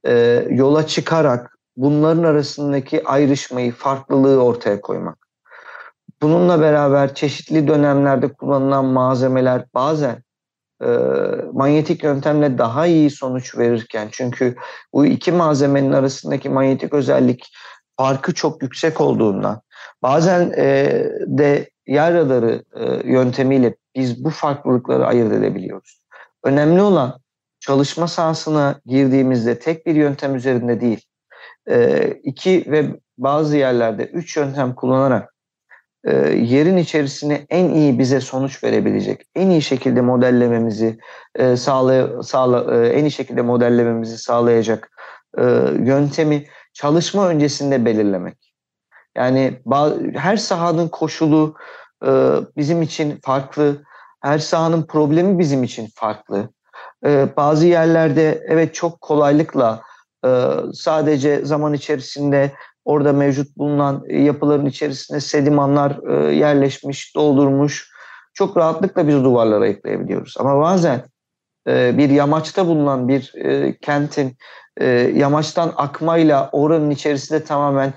e, 0.06 0.46
yola 0.50 0.88
çıkarak 0.88 1.58
bunların 1.78 2.24
arasındaki 2.24 3.08
ayrışmayı, 3.08 3.72
farklılığı 3.72 4.44
ortaya 4.44 4.82
koymak. 4.82 5.28
Bununla 6.22 6.62
beraber 6.62 7.16
çeşitli 7.16 7.68
dönemlerde 7.68 8.34
kullanılan 8.34 8.86
malzemeler 8.86 9.66
bazen 9.74 10.24
e, 10.84 10.88
manyetik 11.54 12.04
yöntemle 12.04 12.58
daha 12.58 12.86
iyi 12.86 13.10
sonuç 13.10 13.58
verirken 13.58 14.08
çünkü 14.12 14.56
bu 14.94 15.06
iki 15.06 15.32
malzemenin 15.32 15.92
arasındaki 15.92 16.50
manyetik 16.50 16.94
özellik 16.94 17.52
farkı 17.98 18.34
çok 18.34 18.62
yüksek 18.62 19.02
olduğundan 19.02 19.62
bazen 20.02 20.54
e, 20.58 21.04
de 21.28 21.70
yer 21.88 22.14
radarı 22.14 22.64
e, 22.76 23.12
yöntemiyle 23.12 23.76
biz 23.96 24.24
bu 24.24 24.30
farklılıkları 24.30 25.06
ayırt 25.06 25.34
edebiliyoruz. 25.34 26.02
Önemli 26.44 26.82
olan 26.82 27.20
çalışma 27.60 28.08
sahasına 28.08 28.82
girdiğimizde 28.86 29.60
tek 29.60 29.86
bir 29.86 29.96
yöntem 29.96 30.36
üzerinde 30.36 30.82
değil, 30.82 31.06
e, 31.70 32.08
iki 32.24 32.66
ve 32.72 33.00
bazı 33.18 33.58
yerlerde 33.58 34.06
üç 34.06 34.38
yöntem 34.38 34.76
kullanarak 34.76 35.34
e, 36.04 36.12
yerin 36.30 36.78
içerisine 36.78 37.46
en 37.50 37.70
iyi 37.70 38.00
bize 38.00 38.22
sonuç 38.22 38.64
verebilecek, 38.64 39.22
en 39.36 39.50
iyi 39.50 39.62
şekilde 39.62 40.02
modellememizi 40.02 41.00
e, 41.36 41.58
sağlay 41.58 42.08
sağla, 42.24 42.76
e, 42.76 42.90
en 42.90 43.06
iyi 43.06 43.12
şekilde 43.12 43.42
modellememizi 43.42 44.18
sağlayacak 44.18 44.92
e, 45.38 45.44
yöntemi 45.80 46.46
çalışma 46.74 47.28
öncesinde 47.28 47.86
belirlemek. 47.86 48.54
Yani 49.18 49.62
her 50.16 50.38
sahanın 50.38 50.88
koşulu 50.88 51.56
e, 52.06 52.10
bizim 52.58 52.82
için 52.82 53.20
farklı, 53.24 53.84
her 54.22 54.40
sahanın 54.40 54.84
problemi 54.84 55.40
bizim 55.40 55.64
için 55.64 55.90
farklı. 55.96 56.50
E, 57.06 57.28
bazı 57.38 57.68
yerlerde 57.68 58.44
evet 58.48 58.74
çok 58.74 59.02
kolaylıkla 59.02 59.82
e, 60.26 60.30
sadece 60.74 61.46
zaman 61.46 61.74
içerisinde 61.74 62.52
Orada 62.86 63.14
mevcut 63.14 63.58
bulunan 63.58 64.04
e, 64.08 64.22
yapıların 64.22 64.66
içerisinde 64.66 65.20
sedimanlar 65.20 66.00
e, 66.10 66.36
yerleşmiş, 66.36 67.16
doldurmuş. 67.16 67.90
Çok 68.34 68.58
rahatlıkla 68.58 69.08
biz 69.08 69.16
duvarlara 69.16 69.68
ekleyebiliyoruz. 69.68 70.36
Ama 70.40 70.62
bazen 70.62 71.04
e, 71.68 71.98
bir 71.98 72.10
yamaçta 72.10 72.68
bulunan 72.68 73.08
bir 73.08 73.34
kentin 73.82 74.38
yamaçtan 75.14 75.74
akmayla 75.76 76.50
oranın 76.52 76.90
içerisinde 76.90 77.44
tamamen 77.44 77.94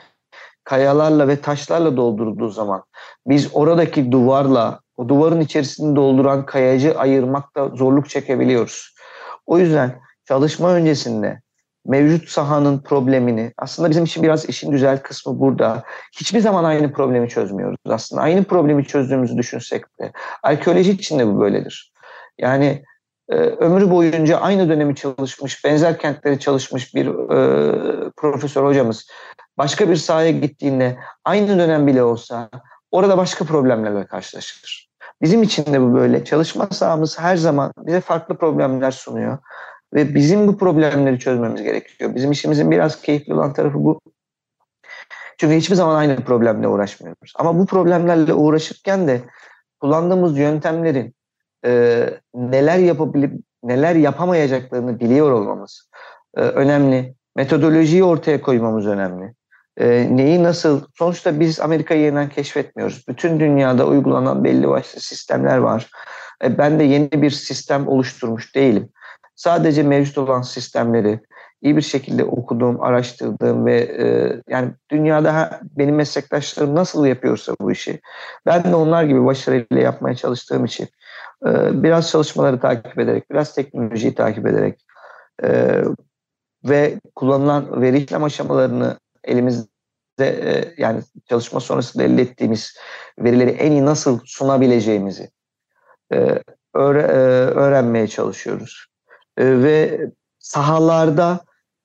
kayalarla 0.65 1.29
ve 1.29 1.41
taşlarla 1.41 1.97
doldurduğu 1.97 2.49
zaman 2.49 2.85
biz 3.27 3.51
oradaki 3.53 4.13
duvarla 4.13 4.81
o 4.97 5.09
duvarın 5.09 5.41
içerisini 5.41 5.97
dolduran 5.97 6.47
kayacı 6.47 6.99
ayırmakta 6.99 7.69
zorluk 7.69 8.09
çekebiliyoruz. 8.09 8.95
O 9.47 9.59
yüzden 9.59 10.01
çalışma 10.25 10.73
öncesinde 10.73 11.43
mevcut 11.87 12.29
sahanın 12.29 12.79
problemini 12.79 13.53
aslında 13.59 13.91
bizim 13.91 14.05
için 14.05 14.23
biraz 14.23 14.49
işin 14.49 14.71
güzel 14.71 14.99
kısmı 14.99 15.41
burada. 15.41 15.83
Hiçbir 16.17 16.41
zaman 16.41 16.65
aynı 16.65 16.93
problemi 16.93 17.29
çözmüyoruz 17.29 17.77
aslında. 17.89 18.23
Aynı 18.23 18.45
problemi 18.45 18.85
çözdüğümüzü 18.85 19.37
düşünsek 19.39 19.85
de. 20.01 20.13
Arkeoloji 20.43 20.91
için 20.91 21.19
de 21.19 21.27
bu 21.27 21.41
böyledir. 21.41 21.93
Yani 22.39 22.85
e, 23.29 23.35
ömrü 23.37 23.91
boyunca 23.91 24.39
aynı 24.39 24.69
dönemi 24.69 24.95
çalışmış, 24.95 25.65
benzer 25.65 25.99
kentleri 25.99 26.39
çalışmış 26.41 26.95
bir 26.95 27.07
e, 27.07 28.11
profesör 28.17 28.65
hocamız 28.65 29.07
başka 29.59 29.89
bir 29.89 29.97
sahaya 29.97 30.31
gittiğinde 30.31 30.99
aynı 31.25 31.59
dönem 31.59 31.87
bile 31.87 32.03
olsa 32.03 32.51
orada 32.91 33.19
başka 33.19 33.45
problemlerle 33.45 34.07
karşılaşır. 34.07 34.93
Bizim 35.23 35.43
için 35.43 35.65
de 35.73 35.81
bu 35.81 35.95
böyle. 35.95 36.25
Çalışma 36.25 36.67
sahamız 36.67 37.19
her 37.19 37.37
zaman 37.37 37.73
bize 37.79 38.01
farklı 38.01 38.37
problemler 38.37 38.91
sunuyor. 38.91 39.39
Ve 39.95 40.15
bizim 40.15 40.49
bu 40.49 40.59
problemleri 40.59 41.19
çözmemiz 41.19 41.63
gerekiyor. 41.63 42.15
Bizim 42.15 42.31
işimizin 42.31 42.71
biraz 42.71 43.03
keyifli 43.03 43.35
olan 43.35 43.53
tarafı 43.53 43.85
bu. 43.85 44.01
Çünkü 45.39 45.57
hiçbir 45.57 45.75
zaman 45.75 45.97
aynı 45.97 46.17
problemle 46.17 46.69
uğraşmıyoruz. 46.69 47.33
Ama 47.37 47.59
bu 47.59 47.67
problemlerle 47.67 48.35
uğraşırken 48.35 49.09
de 49.09 49.21
kullandığımız 49.81 50.39
yöntemlerin 50.39 51.15
e, 51.65 52.05
neler 52.35 52.79
yapabilip 52.79 53.33
neler 53.63 53.95
yapamayacaklarını 53.95 55.01
biliyor 55.01 55.31
olmamız 55.31 55.89
e, 56.37 56.41
önemli. 56.41 57.15
Metodolojiyi 57.37 58.05
ortaya 58.05 58.41
koymamız 58.41 58.87
önemli. 58.87 59.35
E, 59.77 60.17
neyi 60.17 60.43
nasıl? 60.43 60.81
Sonuçta 60.95 61.41
biz 61.41 61.61
Amerika'yı 61.61 62.01
yeniden 62.01 62.29
keşfetmiyoruz. 62.29 63.05
Bütün 63.09 63.41
dünyada 63.41 63.87
uygulanan 63.87 64.45
belli 64.45 64.69
başlı 64.69 65.01
sistemler 65.01 65.59
var. 65.59 65.91
E, 66.45 66.59
ben 66.59 66.81
de 66.81 66.85
yeni 66.85 67.23
bir 67.23 67.31
sistem 67.31 67.89
oluşturmuş 67.89 68.55
değilim. 68.55 68.89
Sadece 69.43 69.83
mevcut 69.83 70.19
olan 70.19 70.43
sistemleri 70.43 71.21
iyi 71.63 71.77
bir 71.77 71.83
şekilde 71.83 72.25
okuduğum, 72.25 72.81
araştırdığım 72.81 73.67
ve 73.67 73.77
e, 73.77 74.07
yani 74.49 74.73
dünyada 74.91 75.61
benim 75.63 75.95
meslektaşlarım 75.95 76.75
nasıl 76.75 77.07
yapıyorsa 77.07 77.55
bu 77.61 77.73
işi 77.73 78.01
ben 78.47 78.65
de 78.65 78.75
onlar 78.75 79.05
gibi 79.05 79.25
başarıyla 79.25 79.79
yapmaya 79.79 80.15
çalıştığım 80.15 80.65
için 80.65 80.89
e, 81.47 81.83
biraz 81.83 82.11
çalışmaları 82.11 82.61
takip 82.61 82.99
ederek, 82.99 83.31
biraz 83.31 83.55
teknolojiyi 83.55 84.15
takip 84.15 84.47
ederek 84.47 84.87
e, 85.45 85.83
ve 86.65 87.01
kullanılan 87.15 87.83
veri 87.83 87.99
işlem 87.99 88.25
aşamalarını 88.25 88.99
elimizde 89.25 89.69
e, 90.19 90.75
yani 90.79 91.01
çalışma 91.29 91.61
sonrasında 91.61 92.05
elde 92.05 92.23
ettiğimiz 92.23 92.77
verileri 93.19 93.51
en 93.51 93.73
iyi 93.73 93.85
nasıl 93.85 94.21
sunabileceğimizi 94.25 95.31
e, 96.13 96.43
öğre, 96.75 97.01
e, 97.01 97.13
öğrenmeye 97.55 98.09
çalışıyoruz. 98.09 98.92
E, 99.37 99.63
ve 99.63 100.01
sahalarda 100.39 101.41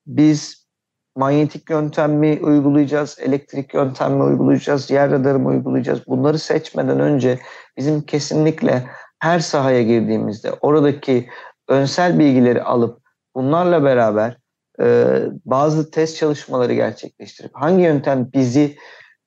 biz 0.07 0.67
manyetik 1.15 1.69
yöntem 1.69 2.13
mi 2.13 2.39
uygulayacağız, 2.41 3.17
elektrik 3.19 3.73
yöntem 3.73 4.13
mi 4.13 4.23
uygulayacağız, 4.23 4.91
yer 4.91 5.11
radarı 5.11 5.39
mı 5.39 5.47
uygulayacağız? 5.47 6.07
Bunları 6.07 6.39
seçmeden 6.39 6.99
önce 6.99 7.39
bizim 7.77 8.01
kesinlikle 8.01 8.83
her 9.19 9.39
sahaya 9.39 9.81
girdiğimizde 9.81 10.53
oradaki 10.61 11.29
önsel 11.67 12.19
bilgileri 12.19 12.63
alıp 12.63 13.01
bunlarla 13.35 13.83
beraber 13.83 14.37
e, 14.81 15.19
bazı 15.45 15.91
test 15.91 16.17
çalışmaları 16.17 16.73
gerçekleştirip 16.73 17.51
hangi 17.53 17.83
yöntem 17.83 18.29
bizi 18.33 18.77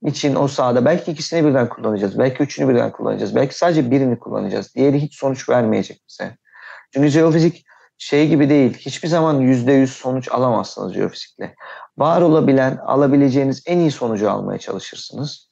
için 0.04 0.35
o 0.35 0.48
sahada 0.48 0.85
belki 0.85 1.11
ikisini 1.11 1.44
birden 1.46 1.68
kullanacağız, 1.68 2.18
belki 2.18 2.42
üçünü 2.42 2.68
birden 2.68 2.92
kullanacağız, 2.92 3.35
belki 3.35 3.59
sadece 3.59 3.90
birini 3.90 4.18
kullanacağız. 4.18 4.74
Diğeri 4.74 5.02
hiç 5.02 5.18
sonuç 5.18 5.48
vermeyecek 5.48 6.02
bize. 6.09 6.37
Çünkü 6.94 7.09
jeofizik 7.09 7.64
şey 8.00 8.28
gibi 8.28 8.48
değil. 8.48 8.78
Hiçbir 8.78 9.08
zaman 9.08 9.40
yüzde 9.40 9.72
yüz 9.72 9.92
sonuç 9.92 10.28
alamazsınız 10.32 10.94
jeofizikle. 10.94 11.54
Var 11.98 12.22
olabilen, 12.22 12.76
alabileceğiniz 12.76 13.62
en 13.66 13.78
iyi 13.78 13.90
sonucu 13.90 14.30
almaya 14.30 14.58
çalışırsınız. 14.58 15.50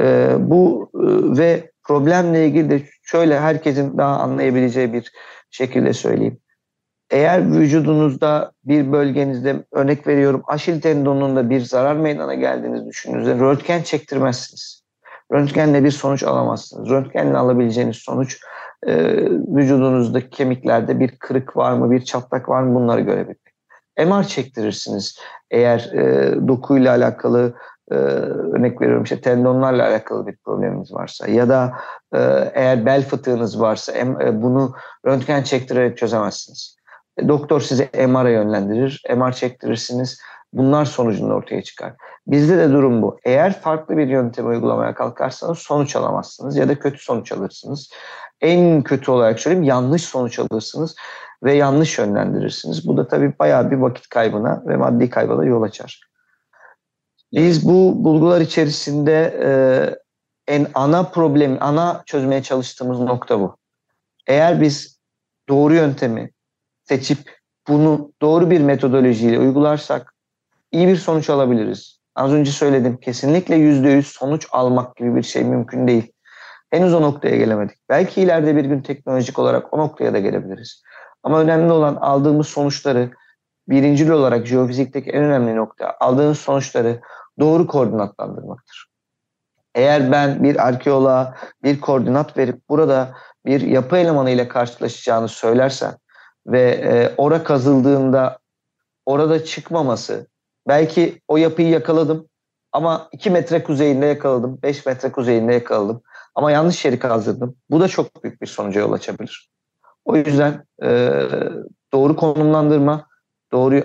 Ee, 0.00 0.34
bu 0.38 0.90
e, 0.94 1.38
ve 1.38 1.70
problemle 1.82 2.46
ilgili 2.46 2.70
de 2.70 2.82
şöyle 3.02 3.40
herkesin 3.40 3.98
daha 3.98 4.18
anlayabileceği 4.18 4.92
bir 4.92 5.12
şekilde 5.50 5.92
söyleyeyim. 5.92 6.38
Eğer 7.10 7.52
vücudunuzda 7.52 8.52
bir 8.64 8.92
bölgenizde 8.92 9.64
örnek 9.72 10.06
veriyorum 10.06 10.42
aşil 10.46 10.80
tendonunda 10.80 11.50
bir 11.50 11.60
zarar 11.60 11.96
meydana 11.96 12.34
geldiğinizi 12.34 12.86
düşündüğünüzde 12.86 13.34
röntgen 13.34 13.82
çektirmezsiniz. 13.82 14.82
Röntgenle 15.32 15.84
bir 15.84 15.90
sonuç 15.90 16.22
alamazsınız. 16.22 16.90
Röntgenle 16.90 17.38
alabileceğiniz 17.38 17.96
sonuç 17.96 18.40
e, 18.86 19.16
vücudunuzdaki 19.30 20.30
kemiklerde 20.30 21.00
bir 21.00 21.16
kırık 21.18 21.56
var 21.56 21.72
mı, 21.72 21.90
bir 21.90 22.04
çatlak 22.04 22.48
var 22.48 22.62
mı 22.62 22.74
bunları 22.74 23.00
görebilmek. 23.00 23.50
MR 24.06 24.24
çektirirsiniz. 24.24 25.18
Eğer 25.50 25.78
e, 25.94 26.34
dokuyla 26.48 26.94
alakalı 26.94 27.54
e, 27.90 27.94
örnek 27.94 28.80
veriyorum 28.80 29.04
işte 29.04 29.20
tendonlarla 29.20 29.86
alakalı 29.86 30.26
bir 30.26 30.36
probleminiz 30.36 30.92
varsa 30.92 31.28
ya 31.28 31.48
da 31.48 31.72
e, 32.14 32.18
eğer 32.54 32.86
bel 32.86 33.02
fıtığınız 33.02 33.60
varsa 33.60 33.92
e, 33.92 34.42
bunu 34.42 34.74
röntgen 35.06 35.42
çektirerek 35.42 35.98
çözemezsiniz. 35.98 36.76
E, 37.18 37.28
doktor 37.28 37.60
size 37.60 37.90
MR'a 38.08 38.30
yönlendirir, 38.30 39.02
MR 39.16 39.32
çektirirsiniz. 39.32 40.20
Bunlar 40.52 40.84
sonucunda 40.84 41.34
ortaya 41.34 41.62
çıkar. 41.62 41.92
Bizde 42.26 42.58
de 42.58 42.70
durum 42.70 43.02
bu. 43.02 43.18
Eğer 43.24 43.60
farklı 43.60 43.96
bir 43.96 44.08
yöntem 44.08 44.48
uygulamaya 44.48 44.94
kalkarsanız 44.94 45.58
sonuç 45.58 45.96
alamazsınız 45.96 46.56
ya 46.56 46.68
da 46.68 46.78
kötü 46.78 46.98
sonuç 46.98 47.32
alırsınız 47.32 47.90
en 48.40 48.82
kötü 48.82 49.10
olarak 49.10 49.40
söyleyeyim 49.40 49.64
yanlış 49.64 50.02
sonuç 50.02 50.38
alırsınız 50.38 50.96
ve 51.44 51.54
yanlış 51.54 51.98
yönlendirirsiniz. 51.98 52.88
Bu 52.88 52.96
da 52.96 53.08
tabii 53.08 53.38
bayağı 53.38 53.70
bir 53.70 53.76
vakit 53.76 54.08
kaybına 54.08 54.62
ve 54.66 54.76
maddi 54.76 55.10
kaybına 55.10 55.44
yol 55.44 55.62
açar. 55.62 56.00
Biz 57.32 57.68
bu 57.68 58.04
bulgular 58.04 58.40
içerisinde 58.40 59.40
e, 59.44 59.50
en 60.54 60.66
ana 60.74 61.02
problem, 61.02 61.58
ana 61.60 62.02
çözmeye 62.06 62.42
çalıştığımız 62.42 63.00
nokta 63.00 63.40
bu. 63.40 63.56
Eğer 64.26 64.60
biz 64.60 65.00
doğru 65.48 65.74
yöntemi 65.74 66.30
seçip 66.84 67.40
bunu 67.68 68.12
doğru 68.22 68.50
bir 68.50 68.60
metodolojiyle 68.60 69.38
uygularsak 69.38 70.14
iyi 70.72 70.88
bir 70.88 70.96
sonuç 70.96 71.30
alabiliriz. 71.30 72.00
Az 72.14 72.32
önce 72.32 72.50
söyledim 72.50 72.96
kesinlikle 72.96 73.56
%100 73.56 74.02
sonuç 74.02 74.46
almak 74.52 74.96
gibi 74.96 75.16
bir 75.16 75.22
şey 75.22 75.44
mümkün 75.44 75.88
değil. 75.88 76.12
Henüz 76.70 76.94
o 76.94 77.02
noktaya 77.02 77.36
gelemedik. 77.36 77.76
Belki 77.88 78.22
ileride 78.22 78.56
bir 78.56 78.64
gün 78.64 78.82
teknolojik 78.82 79.38
olarak 79.38 79.74
o 79.74 79.78
noktaya 79.78 80.12
da 80.12 80.18
gelebiliriz. 80.18 80.82
Ama 81.22 81.40
önemli 81.40 81.72
olan 81.72 81.96
aldığımız 81.96 82.46
sonuçları 82.46 83.10
birincil 83.68 84.10
olarak 84.10 84.46
jeofizikteki 84.46 85.10
en 85.10 85.24
önemli 85.24 85.56
nokta 85.56 85.96
aldığınız 86.00 86.38
sonuçları 86.38 87.00
doğru 87.38 87.66
koordinatlandırmaktır. 87.66 88.86
Eğer 89.74 90.12
ben 90.12 90.44
bir 90.44 90.66
arkeoloğa 90.66 91.34
bir 91.62 91.80
koordinat 91.80 92.36
verip 92.36 92.68
burada 92.68 93.14
bir 93.46 93.60
yapı 93.60 93.96
elemanı 93.96 94.30
ile 94.30 94.48
karşılaşacağını 94.48 95.28
söylersem 95.28 95.96
ve 96.46 96.62
e, 96.70 97.14
ora 97.16 97.44
kazıldığında 97.44 98.38
orada 99.06 99.44
çıkmaması 99.44 100.26
belki 100.68 101.20
o 101.28 101.36
yapıyı 101.36 101.68
yakaladım 101.68 102.28
ama 102.72 103.08
2 103.12 103.30
metre 103.30 103.62
kuzeyinde 103.62 104.06
yakaladım, 104.06 104.58
5 104.62 104.86
metre 104.86 105.12
kuzeyinde 105.12 105.54
yakaladım. 105.54 106.02
Ama 106.34 106.50
yanlış 106.50 106.84
yeri 106.84 106.98
kazdırdım. 106.98 107.56
Bu 107.70 107.80
da 107.80 107.88
çok 107.88 108.24
büyük 108.24 108.42
bir 108.42 108.46
sonuca 108.46 108.80
yol 108.80 108.92
açabilir. 108.92 109.50
O 110.04 110.16
yüzden 110.16 110.66
e, 110.82 111.20
doğru 111.92 112.16
konumlandırma, 112.16 113.06
doğru 113.52 113.84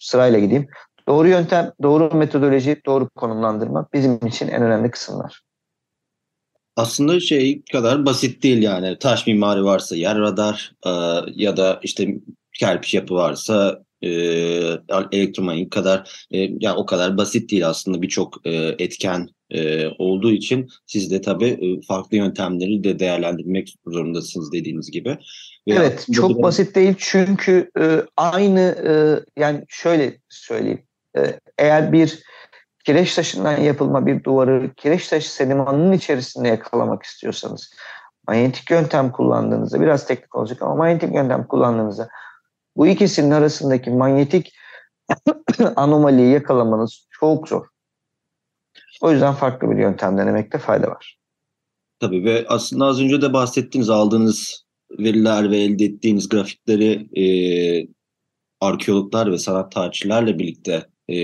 sırayla 0.00 0.38
gideyim. 0.38 0.68
Doğru 1.08 1.28
yöntem, 1.28 1.72
doğru 1.82 2.14
metodoloji, 2.14 2.80
doğru 2.86 3.08
konumlandırma 3.08 3.88
bizim 3.92 4.26
için 4.26 4.48
en 4.48 4.62
önemli 4.62 4.90
kısımlar. 4.90 5.40
Aslında 6.76 7.20
şey 7.20 7.62
kadar 7.72 8.06
basit 8.06 8.42
değil 8.42 8.62
yani. 8.62 8.98
Taş 8.98 9.26
mimari 9.26 9.64
varsa 9.64 9.96
yer 9.96 10.18
radar 10.18 10.72
e, 10.86 10.90
ya 11.34 11.56
da 11.56 11.80
işte 11.82 12.14
kerpiç 12.52 12.94
yapı 12.94 13.14
varsa 13.14 13.84
e, 14.02 14.10
elektromanyetik 15.12 15.72
kadar 15.72 16.26
e, 16.30 16.38
yani 16.38 16.76
o 16.76 16.86
kadar 16.86 17.16
basit 17.16 17.50
değil 17.50 17.68
aslında 17.68 18.02
birçok 18.02 18.46
e, 18.46 18.52
etken 18.78 19.28
e, 19.50 19.88
olduğu 19.98 20.30
için 20.30 20.68
siz 20.86 21.10
de 21.10 21.20
tabii 21.20 21.46
e, 21.46 21.86
farklı 21.86 22.16
yöntemleri 22.16 22.84
de 22.84 22.98
değerlendirmek 22.98 23.74
zorundasınız 23.86 24.52
dediğiniz 24.52 24.90
gibi. 24.90 25.18
Ve 25.68 25.74
evet 25.74 26.06
çok 26.12 26.38
da... 26.38 26.42
basit 26.42 26.74
değil 26.74 26.94
çünkü 26.98 27.70
e, 27.80 28.02
aynı 28.16 28.60
e, 28.60 28.92
yani 29.40 29.64
şöyle 29.68 30.18
söyleyeyim 30.28 30.82
e, 31.16 31.40
eğer 31.58 31.92
bir 31.92 32.18
kireç 32.84 33.14
taşından 33.14 33.60
yapılma 33.60 34.06
bir 34.06 34.24
duvarı 34.24 34.70
kireç 34.76 35.08
taşı 35.08 35.32
sedimanının 35.32 35.92
içerisinde 35.92 36.48
yakalamak 36.48 37.02
istiyorsanız 37.02 37.70
manyetik 38.28 38.70
yöntem 38.70 39.12
kullandığınızda 39.12 39.80
biraz 39.80 40.06
teknik 40.06 40.34
olacak 40.34 40.62
ama 40.62 40.74
manyetik 40.74 41.14
yöntem 41.14 41.46
kullandığınızda 41.46 42.08
bu 42.78 42.86
ikisinin 42.86 43.30
arasındaki 43.30 43.90
manyetik 43.90 44.52
anomaliyi 45.76 46.32
yakalamanız 46.32 47.06
çok 47.10 47.48
zor. 47.48 47.66
O 49.00 49.12
yüzden 49.12 49.34
farklı 49.34 49.70
bir 49.70 49.76
yöntem 49.76 50.18
denemekte 50.18 50.58
fayda 50.58 50.86
var. 50.86 51.18
Tabii 52.00 52.24
ve 52.24 52.44
aslında 52.48 52.84
az 52.84 53.00
önce 53.00 53.22
de 53.22 53.32
bahsettiğiniz 53.32 53.90
aldığınız 53.90 54.64
veriler 54.98 55.50
ve 55.50 55.56
elde 55.56 55.84
ettiğiniz 55.84 56.28
grafikleri 56.28 57.20
e, 57.22 57.24
arkeologlar 58.60 59.32
ve 59.32 59.38
sanat 59.38 59.72
tarihçilerle 59.72 60.38
birlikte 60.38 60.86
e, 61.08 61.16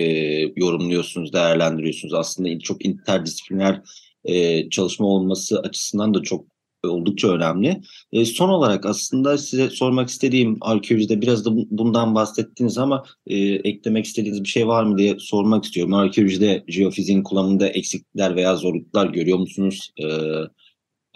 yorumluyorsunuz, 0.57 1.33
değerlendiriyorsunuz. 1.33 2.15
Aslında 2.15 2.59
çok 2.59 2.85
interdisipliner 2.85 3.83
e, 4.25 4.69
çalışma 4.71 5.07
olması 5.07 5.61
açısından 5.61 6.15
da 6.15 6.23
çok 6.23 6.54
oldukça 6.87 7.29
önemli. 7.29 7.81
E, 8.13 8.25
son 8.25 8.49
olarak 8.49 8.87
aslında 8.87 9.39
size 9.39 9.71
sormak 9.71 10.09
istediğim 10.09 10.59
arkeolojide 10.61 11.21
biraz 11.21 11.45
da 11.45 11.51
bundan 11.71 12.15
bahsettiniz 12.15 12.79
ama 12.79 13.05
e, 13.27 13.37
eklemek 13.39 14.05
istediğiniz 14.05 14.45
bir 14.45 14.49
şey 14.49 14.67
var 14.67 14.85
mı 14.85 14.99
diye 14.99 15.17
sormak 15.19 15.65
istiyorum. 15.65 15.95
Arkeolojide 15.95 16.65
jeofiziğin 16.69 17.23
kullanımında 17.23 17.69
eksiklikler 17.69 18.37
veya 18.37 18.57
zorluklar 18.57 19.07
görüyor 19.07 19.39
musunuz? 19.39 19.93
E, 20.03 20.07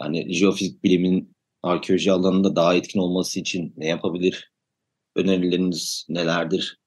yani 0.01 0.33
jeofizik 0.33 0.83
bilimin 0.83 1.35
arkeoloji 1.63 2.11
alanında 2.11 2.55
daha 2.55 2.75
etkin 2.75 2.99
olması 2.99 3.39
için 3.39 3.73
ne 3.77 3.87
yapabilir? 3.87 4.51
Önerileriniz 5.15 6.05
nelerdir? 6.09 6.79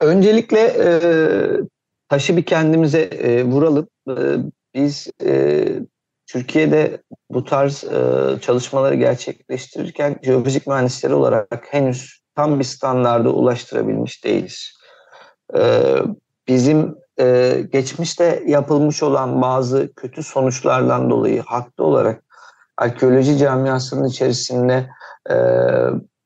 Öncelikle 0.00 0.58
e, 0.58 0.88
taşı 2.08 2.36
bir 2.36 2.42
kendimize 2.42 3.00
e, 3.00 3.44
vuralım. 3.44 3.88
E, 4.08 4.14
biz 4.74 5.08
e, 5.24 5.64
Türkiye'de 6.26 7.02
bu 7.30 7.44
tarz 7.44 7.84
e, 7.84 8.00
çalışmaları 8.40 8.94
gerçekleştirirken 8.94 10.16
jeofizik 10.22 10.66
mühendisleri 10.66 11.14
olarak 11.14 11.66
henüz 11.70 12.22
tam 12.34 12.58
bir 12.58 12.64
standarda 12.64 13.30
ulaştırabilmiş 13.30 14.24
değiliz. 14.24 14.72
e, 15.56 15.94
bizim 16.48 16.94
e, 17.20 17.58
geçmişte 17.72 18.42
yapılmış 18.46 19.02
olan 19.02 19.42
bazı 19.42 19.92
kötü 19.96 20.22
sonuçlardan 20.22 21.10
dolayı 21.10 21.42
haklı 21.42 21.84
olarak 21.84 22.22
arkeoloji 22.76 23.38
camiasının 23.38 24.08
içerisinde 24.08 24.90
e, 25.30 25.36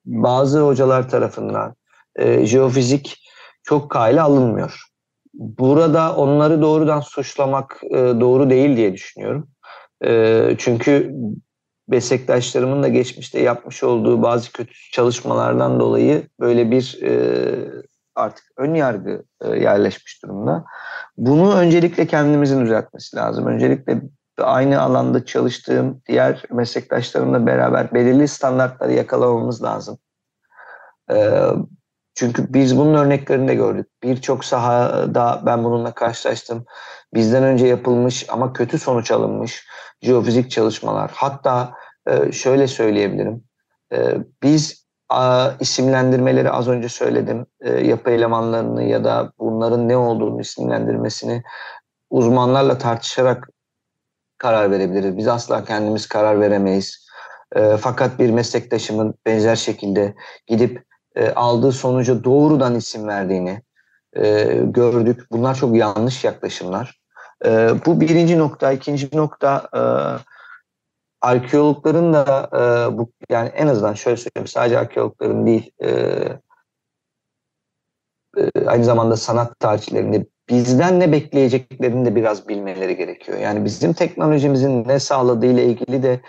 bazı 0.05 0.61
hocalar 0.61 1.09
tarafından 1.09 1.75
e, 2.17 2.47
jeofizik 2.47 3.17
çok 3.63 3.91
kayla 3.91 4.25
alınmıyor. 4.25 4.85
Burada 5.35 6.17
onları 6.17 6.63
doğrudan 6.63 7.01
suçlamak 7.01 7.81
e, 7.91 7.97
doğru 7.97 8.51
değil 8.51 8.77
diye 8.77 8.93
düşünüyorum. 8.93 9.49
Çünkü 10.59 11.15
meslektaşlarımın 11.89 12.83
da 12.83 12.89
geçmişte 12.89 13.41
yapmış 13.41 13.83
olduğu 13.83 14.23
bazı 14.23 14.53
kötü 14.53 14.75
çalışmalardan 14.93 15.81
dolayı 15.81 16.29
böyle 16.41 16.71
bir 16.71 16.99
e, 17.03 17.13
artık 18.15 18.45
ön 18.57 18.75
yargı 18.75 19.25
e, 19.41 19.49
yerleşmiş 19.49 20.23
durumda. 20.23 20.65
Bunu 21.17 21.55
öncelikle 21.55 22.07
kendimizin 22.07 22.65
düzeltmesi 22.65 23.17
lazım. 23.17 23.47
Öncelikle 23.47 24.03
aynı 24.39 24.81
alanda 24.81 25.25
çalıştığım 25.25 26.03
diğer 26.09 26.43
meslektaşlarımla 26.51 27.47
beraber 27.47 27.95
belirli 27.95 28.29
standartları 28.29 28.93
yakalamamız 28.93 29.63
lazım. 29.63 29.99
E, 31.13 31.41
çünkü 32.15 32.55
biz 32.55 32.79
bunun 32.79 32.95
örneklerini 32.95 33.49
de 33.49 33.55
gördük. 33.55 33.87
Birçok 34.03 34.45
sahada 34.45 35.43
ben 35.47 35.65
bununla 35.65 35.95
karşılaştım. 35.95 36.65
Bizden 37.15 37.43
önce 37.43 37.67
yapılmış 37.67 38.27
ama 38.29 38.53
kötü 38.53 38.79
sonuç 38.79 39.11
alınmış 39.11 39.67
jeofizik 40.03 40.51
çalışmalar. 40.51 41.11
Hatta 41.15 41.75
e, 42.07 42.33
şöyle 42.33 42.67
söyleyebilirim. 42.67 43.45
E, 43.93 44.15
biz 44.43 44.87
isimlendirmeleri 45.61 46.51
az 46.51 46.69
önce 46.69 46.89
söyledim. 46.89 47.47
E, 47.61 47.87
yapı 47.87 48.11
elemanlarını 48.11 48.83
ya 48.83 49.05
da 49.05 49.33
bunların 49.39 49.89
ne 49.89 49.97
olduğunu 49.97 50.41
isimlendirmesini 50.41 51.43
uzmanlarla 52.11 52.79
tartışarak 52.79 53.49
karar 54.39 54.71
verebiliriz. 54.71 55.17
Biz 55.17 55.29
asla 55.29 55.65
kendimiz 55.65 56.09
karar 56.09 56.41
veremeyiz. 56.41 57.07
Fakat 57.81 58.19
bir 58.19 58.31
meslektaşımın 58.31 59.15
benzer 59.27 59.57
şekilde 59.57 60.15
gidip 60.47 60.85
aldığı 61.37 61.73
sonuca 61.73 62.25
doğrudan 62.25 62.75
isim 62.75 63.09
verdiğini 63.09 63.63
gördük. 64.63 65.27
Bunlar 65.31 65.55
çok 65.55 65.77
yanlış 65.77 66.25
yaklaşımlar. 66.25 67.00
Bu 67.87 68.01
birinci 68.01 68.39
nokta. 68.39 68.73
ikinci 68.73 69.09
nokta 69.17 69.69
arkeologların 71.21 72.13
da 72.13 72.49
e, 72.53 72.99
bu 72.99 73.13
yani 73.31 73.49
en 73.49 73.67
azından 73.67 73.95
şöyle 73.95 74.17
söyleyeyim 74.17 74.47
sadece 74.47 74.79
arkeologların 74.79 75.47
değil 75.47 75.71
e, 75.83 75.89
e, 78.37 78.67
aynı 78.67 78.85
zamanda 78.85 79.17
sanat 79.17 79.61
tarihçilerinde 79.61 80.27
bizden 80.49 81.01
ne 81.01 81.13
bekleyeceklerini 81.13 82.07
de 82.07 82.15
biraz 82.15 82.49
bilmeleri 82.49 82.97
gerekiyor. 82.97 83.39
Yani 83.39 83.65
bizim 83.65 83.93
teknolojimizin 83.93 84.89
ne 84.89 84.99
sağladığı 84.99 85.47
ile 85.47 85.65
ilgili 85.65 86.03
de 86.03 86.21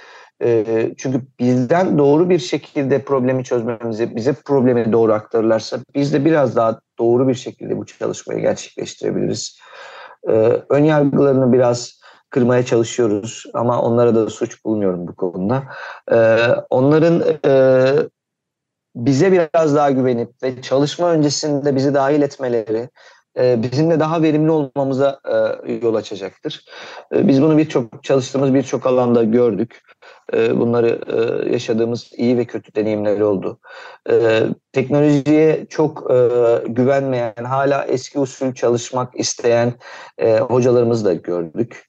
e, 0.43 0.65
çünkü 0.97 1.21
bizden 1.39 1.97
doğru 1.97 2.29
bir 2.29 2.39
şekilde 2.39 3.01
problemi 3.01 3.43
çözmemizi, 3.43 4.15
bize 4.15 4.33
problemi 4.33 4.91
doğru 4.91 5.13
aktarırlarsa 5.13 5.79
biz 5.95 6.13
de 6.13 6.25
biraz 6.25 6.55
daha 6.55 6.81
doğru 6.99 7.27
bir 7.27 7.35
şekilde 7.35 7.77
bu 7.77 7.85
çalışmayı 7.85 8.41
gerçekleştirebiliriz. 8.41 9.59
E, 10.29 10.63
ön 10.69 10.83
yargılarını 10.83 11.53
biraz 11.53 12.01
kırmaya 12.31 12.65
çalışıyoruz 12.65 13.43
ama 13.53 13.81
onlara 13.81 14.15
da 14.15 14.29
suç 14.29 14.65
bulmuyorum 14.65 15.07
bu 15.07 15.15
konuda. 15.15 15.63
Ee, 16.11 16.37
onların 16.69 17.23
e, 17.45 17.93
bize 18.95 19.31
biraz 19.31 19.75
daha 19.75 19.91
güvenip 19.91 20.43
ve 20.43 20.61
çalışma 20.61 21.11
öncesinde 21.11 21.75
bizi 21.75 21.93
dahil 21.93 22.21
etmeleri 22.21 22.89
bizimle 23.37 23.99
daha 23.99 24.21
verimli 24.21 24.51
olmamıza 24.51 25.19
e, 25.65 25.71
yol 25.71 25.95
açacaktır. 25.95 26.65
E, 27.15 27.27
biz 27.27 27.41
bunu 27.41 27.57
birçok 27.57 28.03
çalıştığımız 28.03 28.53
birçok 28.53 28.85
alanda 28.85 29.23
gördük. 29.23 29.81
E, 30.33 30.59
bunları 30.59 30.99
e, 31.07 31.49
yaşadığımız 31.53 32.09
iyi 32.17 32.37
ve 32.37 32.45
kötü 32.45 32.75
deneyimler 32.75 33.19
oldu. 33.19 33.59
E, 34.09 34.43
teknolojiye 34.71 35.65
çok 35.69 36.11
e, 36.11 36.17
güvenmeyen, 36.67 37.43
hala 37.43 37.85
eski 37.85 38.19
usul 38.19 38.53
çalışmak 38.53 39.19
isteyen 39.19 39.73
e, 40.17 40.39
hocalarımızı 40.39 41.05
da 41.05 41.13
gördük. 41.13 41.87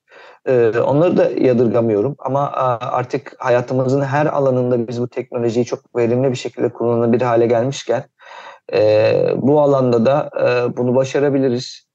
Onları 0.87 1.17
da 1.17 1.31
yadırgamıyorum 1.31 2.17
ama 2.19 2.51
artık 2.81 3.35
hayatımızın 3.39 4.03
her 4.03 4.27
alanında 4.27 4.89
biz 4.89 5.01
bu 5.01 5.09
teknolojiyi 5.09 5.65
çok 5.65 5.97
verimli 5.97 6.31
bir 6.31 6.37
şekilde 6.37 6.69
kullanılabilir 6.69 7.23
hale 7.25 7.47
gelmişken 7.47 8.05
e, 8.73 9.15
bu 9.37 9.61
alanda 9.61 10.07
da 10.07 10.31
e, 10.41 10.77
bunu 10.77 10.95
başarabiliriz. 10.95 11.87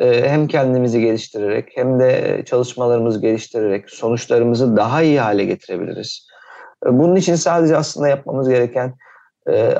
E, 0.00 0.28
hem 0.28 0.46
kendimizi 0.46 1.00
geliştirerek 1.00 1.72
hem 1.74 2.00
de 2.00 2.42
çalışmalarımızı 2.46 3.20
geliştirerek 3.20 3.90
sonuçlarımızı 3.90 4.76
daha 4.76 5.02
iyi 5.02 5.20
hale 5.20 5.44
getirebiliriz. 5.44 6.26
Bunun 6.86 7.16
için 7.16 7.34
sadece 7.34 7.76
aslında 7.76 8.08
yapmamız 8.08 8.48
gereken 8.48 8.94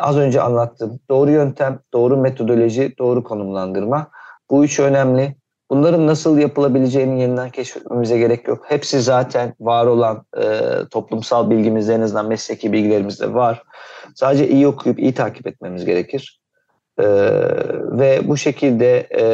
az 0.01 0.17
önce 0.17 0.41
anlattığım 0.41 1.01
doğru 1.11 1.31
yöntem, 1.31 1.81
doğru 1.93 2.17
metodoloji, 2.17 2.95
doğru 2.99 3.25
konumlandırma. 3.25 4.11
Bu 4.51 4.65
üç 4.65 4.81
önemli. 4.81 5.37
Bunların 5.71 6.07
nasıl 6.07 6.39
yapılabileceğini 6.39 7.21
yeniden 7.21 7.51
keşfetmemize 7.51 8.19
gerek 8.19 8.49
yok. 8.49 8.65
Hepsi 8.69 9.01
zaten 9.01 9.55
var 9.61 9.87
olan 9.87 10.25
e, 10.37 10.61
toplumsal 10.91 11.51
bilgimizde 11.51 11.95
en 11.95 12.01
azından 12.01 12.27
mesleki 12.27 12.73
bilgilerimizde 12.73 13.35
var. 13.35 13.63
Sadece 14.15 14.49
iyi 14.49 14.67
okuyup 14.67 14.99
iyi 14.99 15.15
takip 15.15 15.47
etmemiz 15.47 15.85
gerekir. 15.85 16.41
E, 16.99 17.05
ve 17.99 18.21
bu 18.25 18.37
şekilde 18.37 19.09
e, 19.19 19.25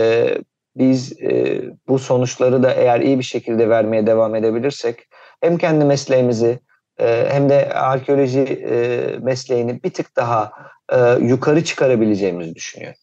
biz 0.76 1.22
e, 1.22 1.62
bu 1.88 1.98
sonuçları 1.98 2.62
da 2.62 2.72
eğer 2.72 3.00
iyi 3.00 3.18
bir 3.18 3.24
şekilde 3.24 3.68
vermeye 3.68 4.06
devam 4.06 4.34
edebilirsek 4.34 4.98
hem 5.40 5.58
kendi 5.58 5.84
mesleğimizi 5.84 6.58
e, 7.00 7.28
hem 7.30 7.48
de 7.48 7.72
arkeoloji 7.72 8.40
e, 8.40 9.18
mesleğini 9.22 9.82
bir 9.82 9.90
tık 9.90 10.16
daha 10.16 10.52
e, 10.92 11.24
yukarı 11.24 11.64
çıkarabileceğimizi 11.64 12.54
düşünüyorum. 12.54 13.00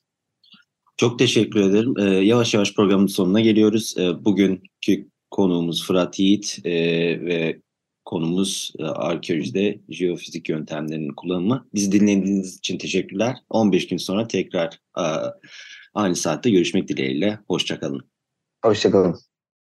Çok 0.98 1.20
teşekkür 1.20 1.60
ederim. 1.60 1.94
Ee, 2.00 2.04
yavaş 2.04 2.54
yavaş 2.54 2.74
programın 2.74 3.08
sonuna 3.08 3.40
geliyoruz. 3.40 3.96
Ee, 3.98 4.26
bugünkü 4.26 5.08
konuğumuz 5.32 5.88
Fırat 5.88 6.20
Yiğit 6.20 6.60
e, 6.66 6.72
ve 7.26 7.62
konumuz 8.08 8.74
e, 8.80 8.84
arkeolojide 8.84 9.80
jeofizik 9.90 10.50
yöntemlerinin 10.50 11.14
kullanımı. 11.14 11.68
Bizi 11.74 11.92
dinlediğiniz 11.92 12.58
için 12.58 12.78
teşekkürler. 12.78 13.38
15 13.50 13.88
gün 13.88 13.98
sonra 13.98 14.28
tekrar 14.28 14.80
e, 14.98 15.06
aynı 15.94 16.16
saatte 16.16 16.50
görüşmek 16.50 16.88
dileğiyle. 16.88 17.40
Hoşçakalın. 17.48 18.10
Hoşçakalın. 18.66 19.20